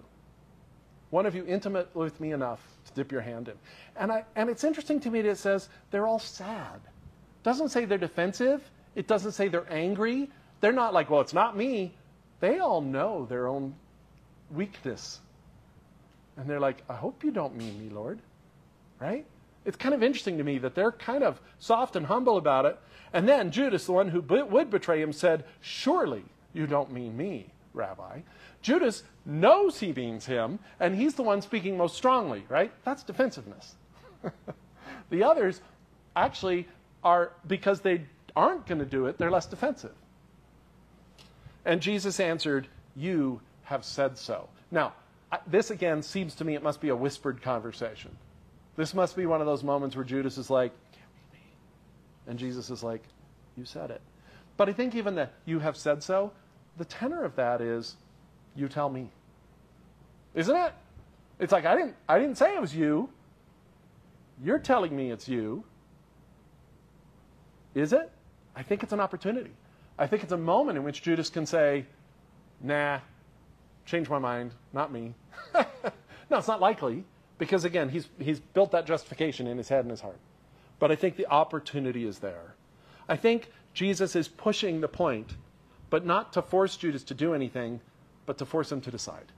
[1.09, 3.55] One of you intimate with me enough to dip your hand in.
[3.97, 6.75] And, I, and it's interesting to me that it says they're all sad.
[6.75, 8.69] It doesn't say they're defensive.
[8.95, 10.29] It doesn't say they're angry.
[10.61, 11.93] They're not like, well, it's not me.
[12.39, 13.75] They all know their own
[14.49, 15.19] weakness.
[16.37, 18.19] And they're like, I hope you don't mean me, Lord.
[18.99, 19.25] Right?
[19.65, 22.79] It's kind of interesting to me that they're kind of soft and humble about it.
[23.13, 27.47] And then Judas, the one who would betray him, said, Surely you don't mean me,
[27.73, 28.21] Rabbi.
[28.61, 32.71] Judas knows he means him, and he's the one speaking most strongly, right?
[32.83, 33.75] That's defensiveness.
[35.09, 35.61] the others
[36.15, 36.67] actually
[37.03, 39.93] are, because they aren't going to do it, they're less defensive.
[41.65, 44.49] And Jesus answered, You have said so.
[44.71, 44.93] Now,
[45.47, 48.11] this again seems to me it must be a whispered conversation.
[48.75, 50.71] This must be one of those moments where Judas is like,
[52.27, 53.03] and Jesus is like,
[53.55, 54.01] You said it.
[54.57, 56.31] But I think even the you have said so
[56.77, 57.95] the tenor of that is,
[58.55, 59.09] you tell me.
[60.33, 60.73] Isn't it?
[61.39, 63.09] It's like I didn't I didn't say it was you.
[64.43, 65.63] You're telling me it's you.
[67.75, 68.11] Is it?
[68.55, 69.51] I think it's an opportunity.
[69.97, 71.85] I think it's a moment in which Judas can say,
[72.61, 72.99] nah,
[73.85, 75.13] change my mind, not me.
[75.53, 77.03] no, it's not likely
[77.37, 80.17] because, again, he's, he's built that justification in his head and his heart.
[80.79, 82.55] But I think the opportunity is there.
[83.07, 85.35] I think Jesus is pushing the point,
[85.89, 87.79] but not to force Judas to do anything,
[88.25, 89.31] but to force him to decide.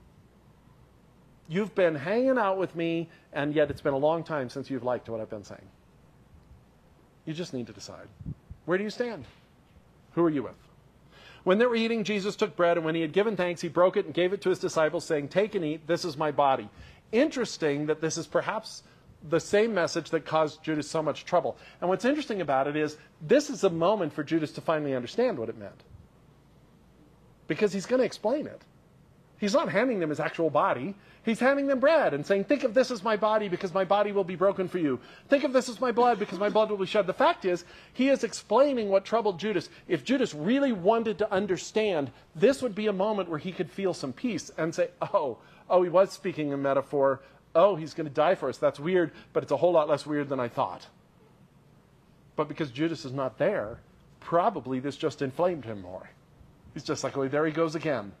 [1.48, 4.84] You've been hanging out with me, and yet it's been a long time since you've
[4.84, 5.68] liked what I've been saying.
[7.26, 8.08] You just need to decide.
[8.64, 9.24] Where do you stand?
[10.12, 10.52] Who are you with?
[11.44, 13.98] When they were eating, Jesus took bread, and when he had given thanks, he broke
[13.98, 16.70] it and gave it to his disciples, saying, Take and eat, this is my body.
[17.12, 18.82] Interesting that this is perhaps
[19.28, 21.56] the same message that caused Judas so much trouble.
[21.80, 25.38] And what's interesting about it is this is a moment for Judas to finally understand
[25.38, 25.82] what it meant.
[27.46, 28.62] Because he's going to explain it.
[29.38, 30.94] He's not handing them his actual body.
[31.24, 34.12] He's handing them bread and saying, Think of this as my body because my body
[34.12, 35.00] will be broken for you.
[35.28, 37.06] Think of this as my blood because my blood will be shed.
[37.06, 39.70] The fact is, he is explaining what troubled Judas.
[39.88, 43.94] If Judas really wanted to understand, this would be a moment where he could feel
[43.94, 47.20] some peace and say, Oh, oh, he was speaking in metaphor.
[47.54, 48.58] Oh, he's going to die for us.
[48.58, 50.86] That's weird, but it's a whole lot less weird than I thought.
[52.36, 53.78] But because Judas is not there,
[54.20, 56.10] probably this just inflamed him more.
[56.72, 58.12] He's just like, oh, there he goes again.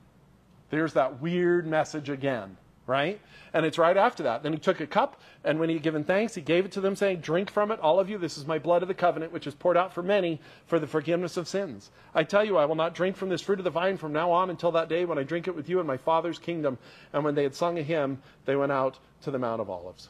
[0.70, 3.20] There's that weird message again, right?
[3.52, 4.42] And it's right after that.
[4.42, 6.80] Then he took a cup, and when he had given thanks, he gave it to
[6.80, 8.18] them, saying, Drink from it, all of you.
[8.18, 10.86] This is my blood of the covenant, which is poured out for many for the
[10.86, 11.90] forgiveness of sins.
[12.14, 14.30] I tell you, I will not drink from this fruit of the vine from now
[14.32, 16.78] on until that day when I drink it with you in my Father's kingdom.
[17.12, 20.08] And when they had sung a hymn, they went out to the Mount of Olives.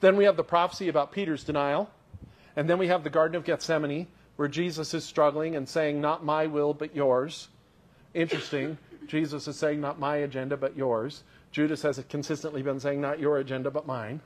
[0.00, 1.90] Then we have the prophecy about Peter's denial.
[2.56, 6.24] And then we have the Garden of Gethsemane, where Jesus is struggling and saying, Not
[6.24, 7.48] my will, but yours.
[8.14, 8.78] Interesting.
[9.06, 11.24] Jesus is saying, Not my agenda, but yours.
[11.52, 14.20] Judas has consistently been saying, Not your agenda, but mine.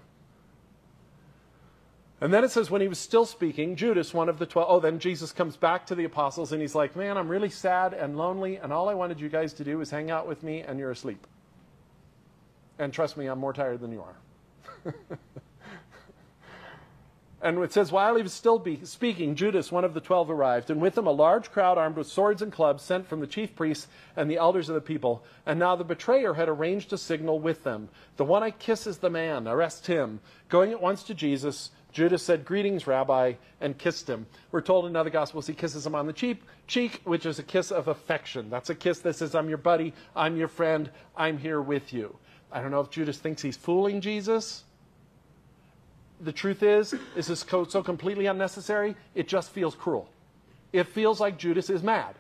[2.21, 4.81] And then it says, when he was still speaking, Judas, one of the twelve, oh,
[4.81, 8.17] then Jesus comes back to the apostles and he's like, Man, I'm really sad and
[8.17, 10.79] lonely, and all I wanted you guys to do is hang out with me, and
[10.79, 11.27] you're asleep.
[12.79, 14.95] And trust me, I'm more tired than you are.
[17.45, 20.81] And it says, while he was still speaking, Judas, one of the twelve, arrived, and
[20.81, 23.87] with him a large crowd armed with swords and clubs sent from the chief priests
[24.17, 25.23] and the elders of the people.
[25.45, 27.91] And now the betrayer had arranged a signal with them.
[28.17, 30.21] The one I kiss is the man, arrest him.
[30.49, 34.25] Going at once to Jesus, Judas said, Greetings, Rabbi, and kissed him.
[34.51, 37.43] We're told in other Gospels he kisses him on the cheek, cheek, which is a
[37.43, 38.49] kiss of affection.
[38.49, 42.17] That's a kiss that says, I'm your buddy, I'm your friend, I'm here with you.
[42.51, 44.65] I don't know if Judas thinks he's fooling Jesus
[46.21, 48.97] the truth is, is this code so completely unnecessary?
[49.15, 50.09] It just feels cruel.
[50.73, 52.15] It feels like Judas is mad.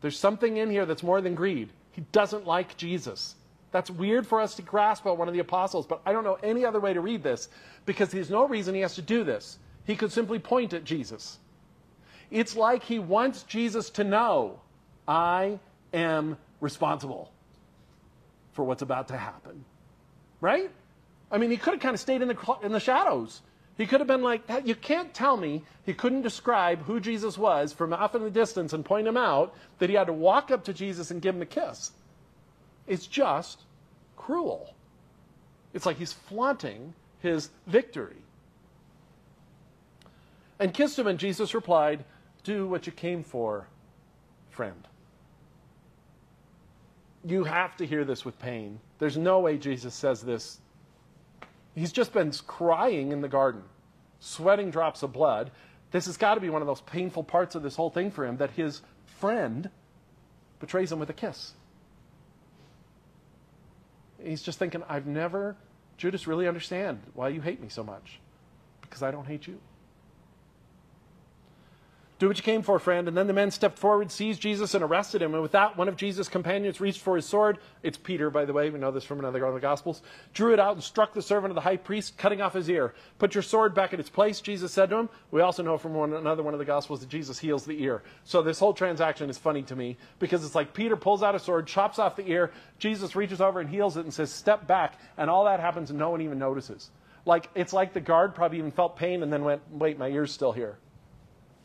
[0.00, 1.70] There's something in here that's more than greed.
[1.92, 3.34] He doesn't like Jesus.
[3.72, 6.38] That's weird for us to grasp about one of the apostles, but I don't know
[6.42, 7.48] any other way to read this
[7.84, 9.58] because there's no reason he has to do this.
[9.84, 11.38] He could simply point at Jesus.
[12.30, 14.60] It's like he wants Jesus to know
[15.06, 15.58] I
[15.92, 17.32] am responsible
[18.52, 19.64] for what's about to happen.
[20.40, 20.70] Right?
[21.30, 23.40] I mean, he could have kind of stayed in the, in the shadows.
[23.76, 27.72] He could have been like, you can't tell me he couldn't describe who Jesus was
[27.72, 30.64] from off in the distance and point him out, that he had to walk up
[30.64, 31.92] to Jesus and give him a kiss.
[32.86, 33.60] It's just
[34.16, 34.74] cruel.
[35.74, 38.16] It's like he's flaunting his victory.
[40.58, 42.04] And kissed him, and Jesus replied,
[42.44, 43.66] Do what you came for,
[44.48, 44.88] friend.
[47.26, 48.80] You have to hear this with pain.
[48.98, 50.60] There's no way Jesus says this
[51.76, 53.62] He's just been crying in the garden,
[54.18, 55.50] sweating drops of blood.
[55.90, 58.24] This has got to be one of those painful parts of this whole thing for
[58.26, 59.70] him that his friend
[60.58, 61.52] betrays him with a kiss.
[64.22, 65.54] He's just thinking, I've never,
[65.98, 68.20] Judas, really understand why you hate me so much.
[68.80, 69.60] Because I don't hate you.
[72.18, 73.08] Do what you came for, friend.
[73.08, 75.34] And then the men stepped forward, seized Jesus, and arrested him.
[75.34, 77.58] And with that, one of Jesus' companions reached for his sword.
[77.82, 78.70] It's Peter, by the way.
[78.70, 80.00] We know this from another of the Gospels.
[80.32, 82.94] Drew it out and struck the servant of the high priest, cutting off his ear.
[83.18, 85.08] Put your sword back in its place, Jesus said to him.
[85.30, 88.02] We also know from one, another one of the Gospels that Jesus heals the ear.
[88.24, 91.38] So this whole transaction is funny to me because it's like Peter pulls out a
[91.38, 92.50] sword, chops off the ear.
[92.78, 94.98] Jesus reaches over and heals it and says, Step back.
[95.18, 96.90] And all that happens and no one even notices.
[97.26, 100.32] Like, it's like the guard probably even felt pain and then went, Wait, my ear's
[100.32, 100.78] still here.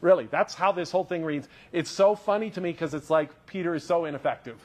[0.02, 1.48] Really, that's how this whole thing reads.
[1.72, 4.60] It's so funny to me because it's like Peter is so ineffective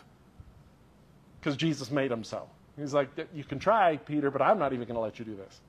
[1.39, 2.49] because Jesus made him so.
[2.77, 5.37] He's like, You can try, Peter, but I'm not even going to let you do
[5.37, 5.61] this.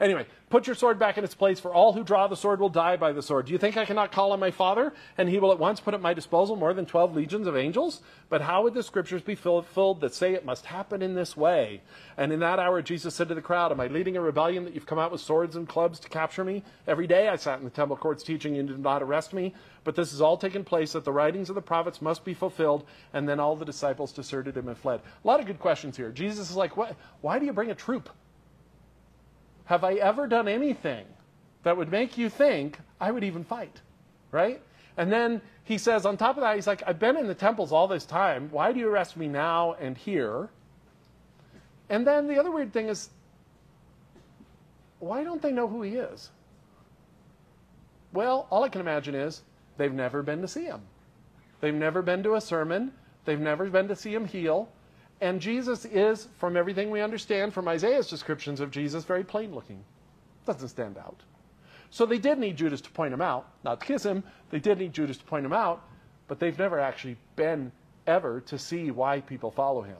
[0.00, 2.68] Anyway, put your sword back in its place, for all who draw the sword will
[2.68, 3.46] die by the sword.
[3.46, 5.94] Do you think I cannot call on my Father, and he will at once put
[5.94, 8.02] at my disposal more than twelve legions of angels?
[8.28, 11.80] But how would the scriptures be fulfilled that say it must happen in this way?
[12.16, 14.74] And in that hour, Jesus said to the crowd, Am I leading a rebellion that
[14.74, 16.62] you've come out with swords and clubs to capture me?
[16.86, 19.54] Every day I sat in the temple courts teaching, and you did not arrest me.
[19.84, 22.84] But this has all taken place that the writings of the prophets must be fulfilled.
[23.14, 25.00] And then all the disciples deserted him and fled.
[25.24, 26.10] A lot of good questions here.
[26.10, 28.10] Jesus is like, what, Why do you bring a troop?
[29.66, 31.06] Have I ever done anything
[31.62, 33.80] that would make you think I would even fight?
[34.32, 34.62] Right?
[34.96, 37.72] And then he says, on top of that, he's like, I've been in the temples
[37.72, 38.48] all this time.
[38.50, 40.48] Why do you arrest me now and here?
[41.88, 43.10] And then the other weird thing is,
[44.98, 46.30] why don't they know who he is?
[48.12, 49.42] Well, all I can imagine is
[49.76, 50.80] they've never been to see him.
[51.60, 52.92] They've never been to a sermon.
[53.24, 54.68] They've never been to see him heal.
[55.20, 59.82] And Jesus is, from everything we understand from Isaiah's descriptions of Jesus, very plain looking.
[60.44, 61.22] Doesn't stand out.
[61.90, 64.22] So they did need Judas to point him out, not to kiss him.
[64.50, 65.82] They did need Judas to point him out,
[66.28, 67.72] but they've never actually been
[68.06, 69.96] ever to see why people follow him.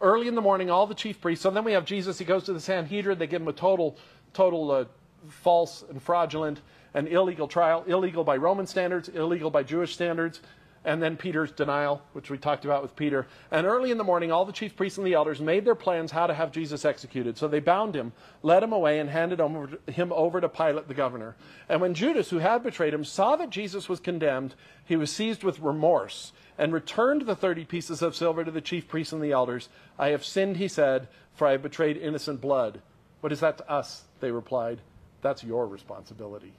[0.00, 1.42] Early in the morning, all the chief priests.
[1.42, 2.18] So then we have Jesus.
[2.18, 3.18] He goes to the Sanhedrin.
[3.18, 3.96] They give him a total,
[4.32, 4.84] total uh,
[5.28, 6.60] false and fraudulent
[6.94, 10.40] and illegal trial, illegal by Roman standards, illegal by Jewish standards
[10.88, 13.26] and then Peter's denial, which we talked about with Peter.
[13.50, 16.10] And early in the morning, all the chief priests and the elders made their plans
[16.10, 17.36] how to have Jesus executed.
[17.36, 18.12] So they bound him,
[18.42, 21.36] led him away, and handed him over to Pilate the governor.
[21.68, 25.44] And when Judas, who had betrayed him, saw that Jesus was condemned, he was seized
[25.44, 29.32] with remorse and returned the 30 pieces of silver to the chief priests and the
[29.32, 29.68] elders.
[29.98, 32.80] I have sinned, he said, for I have betrayed innocent blood.
[33.20, 34.04] What is that to us?
[34.20, 34.80] They replied.
[35.20, 36.54] That's your responsibility.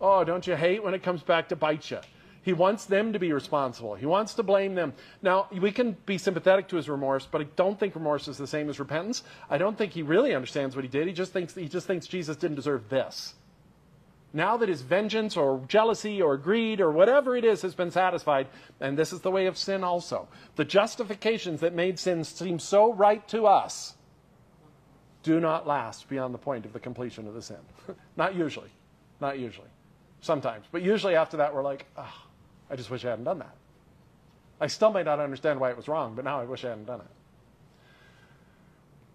[0.00, 1.98] Oh, don't you hate when it comes back to bite you?
[2.46, 3.96] He wants them to be responsible.
[3.96, 4.92] He wants to blame them.
[5.20, 8.46] Now, we can be sympathetic to his remorse, but I don't think remorse is the
[8.46, 9.24] same as repentance.
[9.50, 11.08] I don't think he really understands what he did.
[11.08, 13.34] He just thinks he just thinks Jesus didn't deserve this.
[14.32, 18.46] Now that his vengeance or jealousy or greed or whatever it is has been satisfied,
[18.80, 20.28] and this is the way of sin also.
[20.54, 23.94] The justifications that made sin seem so right to us
[25.24, 27.58] do not last beyond the point of the completion of the sin.
[28.16, 28.70] not usually.
[29.20, 29.66] Not usually.
[30.20, 30.64] Sometimes.
[30.70, 32.22] But usually after that, we're like, oh,
[32.70, 33.54] I just wish I hadn't done that.
[34.60, 36.86] I still may not understand why it was wrong, but now I wish I hadn't
[36.86, 37.06] done it.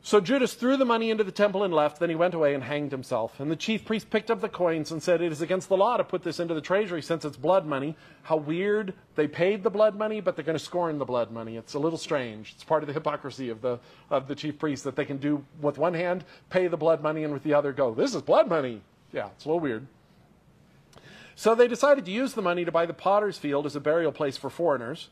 [0.03, 1.99] So Judas threw the money into the temple and left.
[1.99, 3.39] Then he went away and hanged himself.
[3.39, 5.95] And the chief priest picked up the coins and said, It is against the law
[5.97, 7.95] to put this into the treasury since it's blood money.
[8.23, 8.95] How weird.
[9.15, 11.55] They paid the blood money, but they're going to scorn the blood money.
[11.55, 12.53] It's a little strange.
[12.55, 13.79] It's part of the hypocrisy of the,
[14.09, 17.23] of the chief priest that they can do with one hand, pay the blood money,
[17.23, 18.81] and with the other go, This is blood money.
[19.13, 19.85] Yeah, it's a little weird.
[21.35, 24.11] So they decided to use the money to buy the potter's field as a burial
[24.11, 25.09] place for foreigners.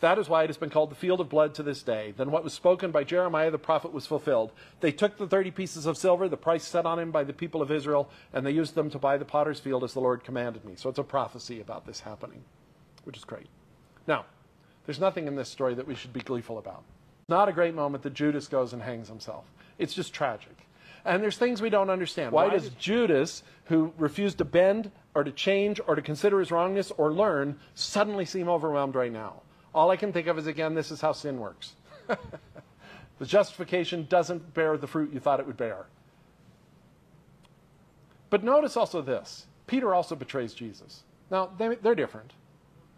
[0.00, 2.12] That is why it has been called the field of blood to this day.
[2.16, 4.52] Then what was spoken by Jeremiah the prophet was fulfilled.
[4.80, 7.62] They took the 30 pieces of silver, the price set on him by the people
[7.62, 10.64] of Israel, and they used them to buy the potter's field as the Lord commanded
[10.66, 10.74] me.
[10.76, 12.44] So it's a prophecy about this happening,
[13.04, 13.46] which is great.
[14.06, 14.26] Now,
[14.84, 16.82] there's nothing in this story that we should be gleeful about.
[17.28, 19.50] Not a great moment that Judas goes and hangs himself.
[19.78, 20.56] It's just tragic.
[21.06, 22.32] And there's things we don't understand.
[22.32, 26.50] Why, Why does Judas, who refused to bend or to change or to consider his
[26.50, 29.40] wrongness or learn, suddenly seem overwhelmed right now?
[29.74, 31.72] All I can think of is, again, this is how sin works.
[32.06, 35.86] the justification doesn't bear the fruit you thought it would bear.
[38.28, 41.02] But notice also this Peter also betrays Jesus.
[41.30, 42.34] Now, they, they're different.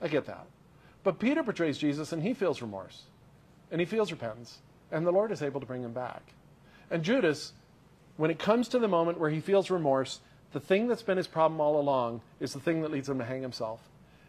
[0.03, 0.47] I get that.
[1.05, 3.05] But Peter betrays Jesus and he feels remorse
[3.71, 4.59] and he feels repentance,
[4.91, 6.33] and the Lord is able to bring him back.
[6.91, 7.53] And Judas
[8.19, 10.19] when it comes to the moment where he feels remorse,
[10.53, 13.24] the thing that's been his problem all along is the thing that leads him to
[13.24, 13.80] hang himself.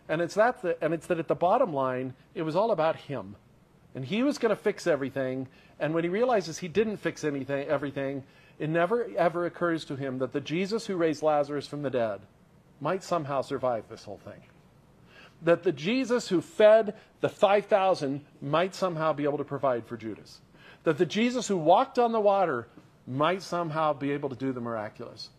[0.09, 2.95] And it's that, the, and it's that at the bottom line, it was all about
[2.95, 3.35] him.
[3.95, 5.47] And he was going to fix everything.
[5.79, 8.23] And when he realizes he didn't fix anything, everything,
[8.57, 12.19] it never ever occurs to him that the Jesus who raised Lazarus from the dead
[12.81, 14.41] might somehow survive this whole thing.
[15.43, 20.41] That the Jesus who fed the 5,000 might somehow be able to provide for Judas.
[20.83, 22.67] That the Jesus who walked on the water
[23.07, 25.29] might somehow be able to do the miraculous.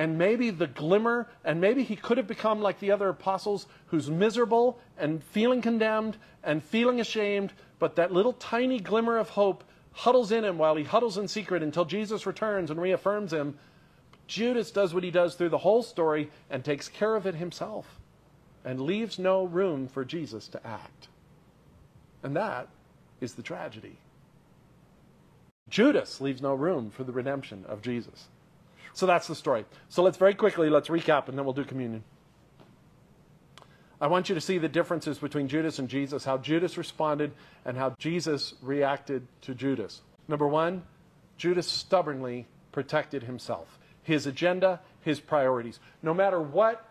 [0.00, 4.08] And maybe the glimmer, and maybe he could have become like the other apostles who's
[4.08, 10.32] miserable and feeling condemned and feeling ashamed, but that little tiny glimmer of hope huddles
[10.32, 13.58] in him while he huddles in secret until Jesus returns and reaffirms him.
[14.26, 18.00] Judas does what he does through the whole story and takes care of it himself
[18.64, 21.08] and leaves no room for Jesus to act.
[22.22, 22.68] And that
[23.20, 23.98] is the tragedy.
[25.68, 28.28] Judas leaves no room for the redemption of Jesus.
[28.92, 29.64] So that's the story.
[29.88, 32.04] So let's very quickly, let's recap and then we'll do communion.
[34.00, 37.32] I want you to see the differences between Judas and Jesus, how Judas responded
[37.66, 40.00] and how Jesus reacted to Judas.
[40.26, 40.84] Number one,
[41.36, 45.80] Judas stubbornly protected himself, his agenda, his priorities.
[46.02, 46.84] No matter what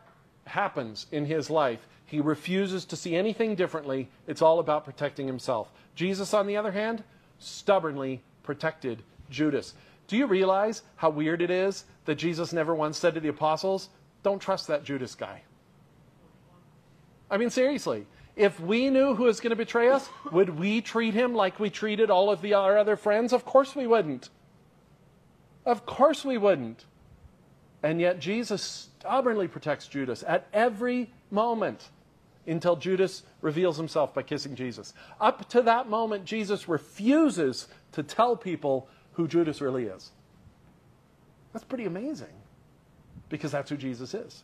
[0.45, 4.09] happens in his life, he refuses to see anything differently.
[4.27, 5.71] It's all about protecting himself.
[5.95, 7.03] Jesus, on the other hand,
[7.39, 9.73] stubbornly protected Judas.
[10.09, 13.89] Do you realize how weird it is that Jesus never once said to the apostles,
[14.23, 15.43] Don't trust that Judas guy?
[17.29, 18.07] I mean, seriously.
[18.35, 21.69] If we knew who was going to betray us, would we treat him like we
[21.69, 23.33] treated all of the, our other friends?
[23.33, 24.29] Of course we wouldn't.
[25.63, 26.85] Of course we wouldn't.
[27.83, 31.89] And yet Jesus stubbornly protects Judas at every moment
[32.47, 34.93] until Judas reveals himself by kissing Jesus.
[35.21, 40.11] Up to that moment, Jesus refuses to tell people who Judas really is.
[41.53, 42.27] That's pretty amazing
[43.29, 44.43] because that's who Jesus is.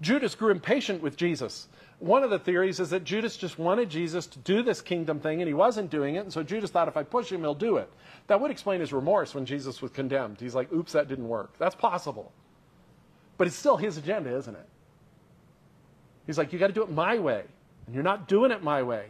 [0.00, 1.68] Judas grew impatient with Jesus.
[2.00, 5.40] One of the theories is that Judas just wanted Jesus to do this kingdom thing
[5.40, 7.76] and he wasn't doing it, and so Judas thought if I push him, he'll do
[7.76, 7.90] it.
[8.26, 10.40] That would explain his remorse when Jesus was condemned.
[10.40, 11.56] He's like, oops, that didn't work.
[11.58, 12.32] That's possible.
[13.38, 14.68] But it's still his agenda, isn't it?
[16.26, 17.44] He's like, you got to do it my way,
[17.86, 19.06] and you're not doing it my way.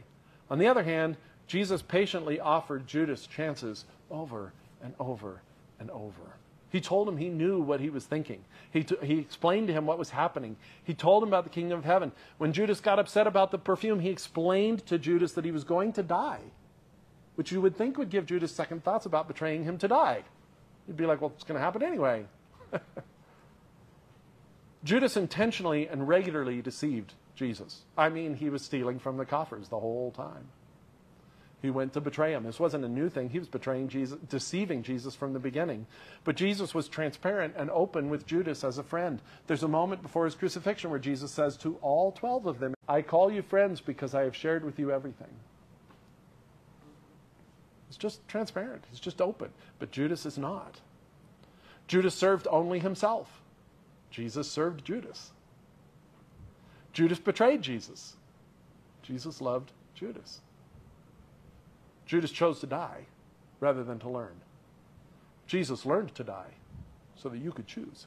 [0.50, 1.16] On the other hand,
[1.46, 5.42] Jesus patiently offered Judas chances over and over
[5.78, 6.36] and over.
[6.70, 8.44] He told him he knew what he was thinking.
[8.72, 10.56] He, t- he explained to him what was happening.
[10.82, 12.10] He told him about the kingdom of heaven.
[12.38, 15.92] When Judas got upset about the perfume, he explained to Judas that he was going
[15.92, 16.40] to die,
[17.36, 20.24] which you would think would give Judas second thoughts about betraying him to die.
[20.86, 22.24] He'd be like, well, it's going to happen anyway.
[24.84, 27.82] Judas intentionally and regularly deceived Jesus.
[27.96, 30.48] I mean, he was stealing from the coffers the whole time.
[31.64, 32.44] He went to betray him.
[32.44, 33.30] This wasn't a new thing.
[33.30, 35.86] He was betraying Jesus, deceiving Jesus from the beginning.
[36.22, 39.22] But Jesus was transparent and open with Judas as a friend.
[39.46, 43.00] There's a moment before his crucifixion where Jesus says to all 12 of them, I
[43.00, 45.34] call you friends because I have shared with you everything.
[47.88, 48.84] It's just transparent.
[48.90, 49.48] He's just open.
[49.78, 50.82] But Judas is not.
[51.88, 53.40] Judas served only himself.
[54.10, 55.30] Jesus served Judas.
[56.92, 58.16] Judas betrayed Jesus.
[59.02, 60.42] Jesus loved Judas.
[62.06, 63.06] Judas chose to die
[63.60, 64.34] rather than to learn.
[65.46, 66.52] Jesus learned to die
[67.16, 68.06] so that you could choose.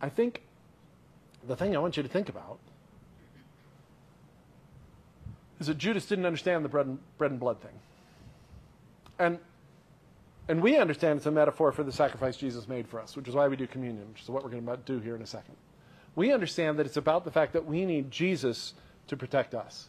[0.00, 0.42] I think
[1.46, 2.58] the thing I want you to think about
[5.60, 7.78] is that Judas didn't understand the bread and, bread and blood thing.
[9.18, 9.38] And
[10.48, 13.34] and we understand it's a metaphor for the sacrifice Jesus made for us, which is
[13.34, 15.54] why we do communion, which is what we're going to do here in a second.
[16.16, 18.74] We understand that it's about the fact that we need Jesus
[19.06, 19.88] to protect us.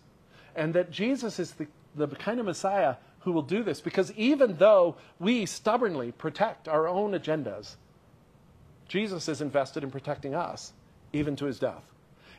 [0.55, 3.81] And that Jesus is the, the kind of Messiah who will do this.
[3.81, 7.75] Because even though we stubbornly protect our own agendas,
[8.87, 10.73] Jesus is invested in protecting us,
[11.13, 11.83] even to his death.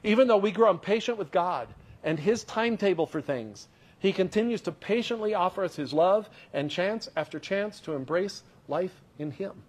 [0.03, 1.69] Even though we grow impatient with God
[2.03, 7.09] and his timetable for things, he continues to patiently offer us his love and chance
[7.17, 9.63] after chance to embrace life in him.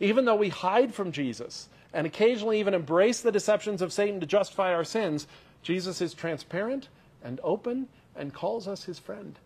[0.00, 4.26] Even though we hide from Jesus and occasionally even embrace the deceptions of Satan to
[4.26, 5.28] justify our sins,
[5.62, 6.88] Jesus is transparent
[7.22, 9.38] and open and calls us his friend.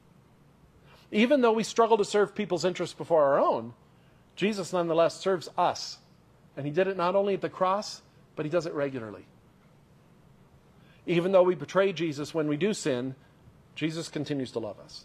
[1.11, 3.75] Even though we struggle to serve people's interests before our own,
[4.35, 5.99] Jesus nonetheless serves us.
[6.57, 8.03] And he did it not only at the cross,
[8.35, 9.25] but he does it regularly.
[11.07, 13.15] Even though we betray Jesus when we do sin,
[13.75, 15.05] Jesus continues to love us.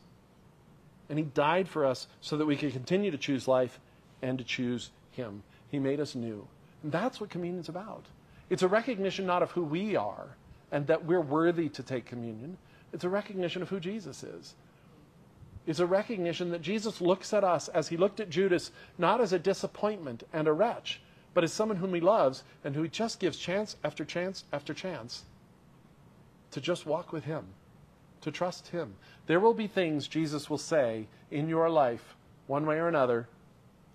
[1.09, 3.79] And he died for us so that we could continue to choose life
[4.21, 5.43] and to choose him.
[5.69, 6.47] He made us new.
[6.83, 8.05] And that's what communion is about.
[8.49, 10.35] It's a recognition not of who we are
[10.71, 12.57] and that we're worthy to take communion.
[12.93, 14.55] It's a recognition of who Jesus is.
[15.65, 19.33] It's a recognition that Jesus looks at us as he looked at Judas, not as
[19.33, 21.01] a disappointment and a wretch,
[21.33, 24.73] but as someone whom he loves and who he just gives chance after chance after
[24.73, 25.23] chance
[26.51, 27.45] to just walk with him
[28.21, 28.93] to trust Him.
[29.25, 32.15] There will be things Jesus will say in your life,
[32.47, 33.27] one way or another,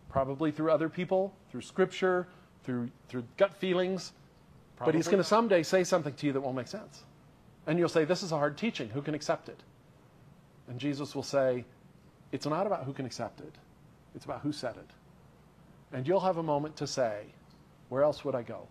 [0.08, 2.26] probably through other people, through Scripture,
[2.64, 4.12] through, through gut feelings.
[4.76, 7.02] Probably but He's going to someday say something to you that won't make sense.
[7.66, 8.88] And you'll say, This is a hard teaching.
[8.90, 9.60] Who can accept it?
[10.68, 11.64] And Jesus will say,
[12.32, 13.54] It's not about who can accept it,
[14.14, 14.90] it's about who said it.
[15.92, 17.24] And you'll have a moment to say,
[17.88, 18.66] Where else would I go?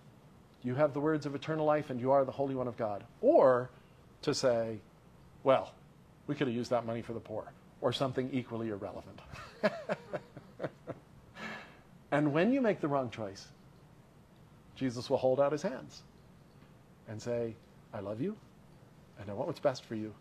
[0.64, 3.04] You have the words of eternal life, and you are the Holy One of God.
[3.22, 3.70] Or
[4.22, 4.80] to say,
[5.44, 5.74] well,
[6.28, 9.20] we could have used that money for the poor or something equally irrelevant.
[12.12, 13.48] and when you make the wrong choice,
[14.82, 16.02] Jesus will hold out his hands
[17.08, 17.54] and say,
[17.94, 18.36] I love you
[19.20, 20.12] and I want what's best for you.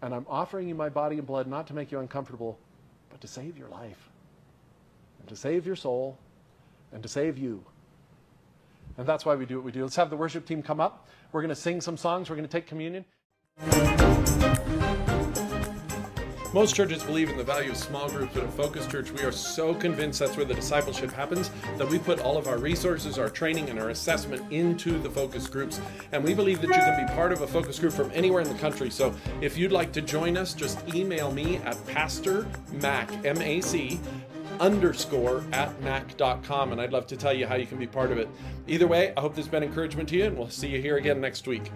[0.00, 2.56] And I'm offering you my body and blood not to make you uncomfortable,
[3.10, 4.08] but to save your life
[5.18, 6.16] and to save your soul
[6.92, 7.64] and to save you.
[8.96, 9.82] And that's why we do what we do.
[9.82, 11.08] Let's have the worship team come up.
[11.32, 12.30] We're going to sing some songs.
[12.30, 13.04] We're going to take communion.
[16.52, 19.30] Most churches believe in the value of small groups, but at Focus Church, we are
[19.30, 21.48] so convinced that's where the discipleship happens
[21.78, 25.46] that we put all of our resources, our training, and our assessment into the focus
[25.46, 25.80] groups.
[26.10, 28.48] And we believe that you can be part of a focus group from anywhere in
[28.48, 28.90] the country.
[28.90, 33.60] So if you'd like to join us, just email me at Pastor Mac, M A
[33.60, 34.00] C,
[34.58, 38.18] underscore at mac.com, and I'd love to tell you how you can be part of
[38.18, 38.28] it.
[38.66, 40.96] Either way, I hope this has been encouragement to you, and we'll see you here
[40.96, 41.70] again next week.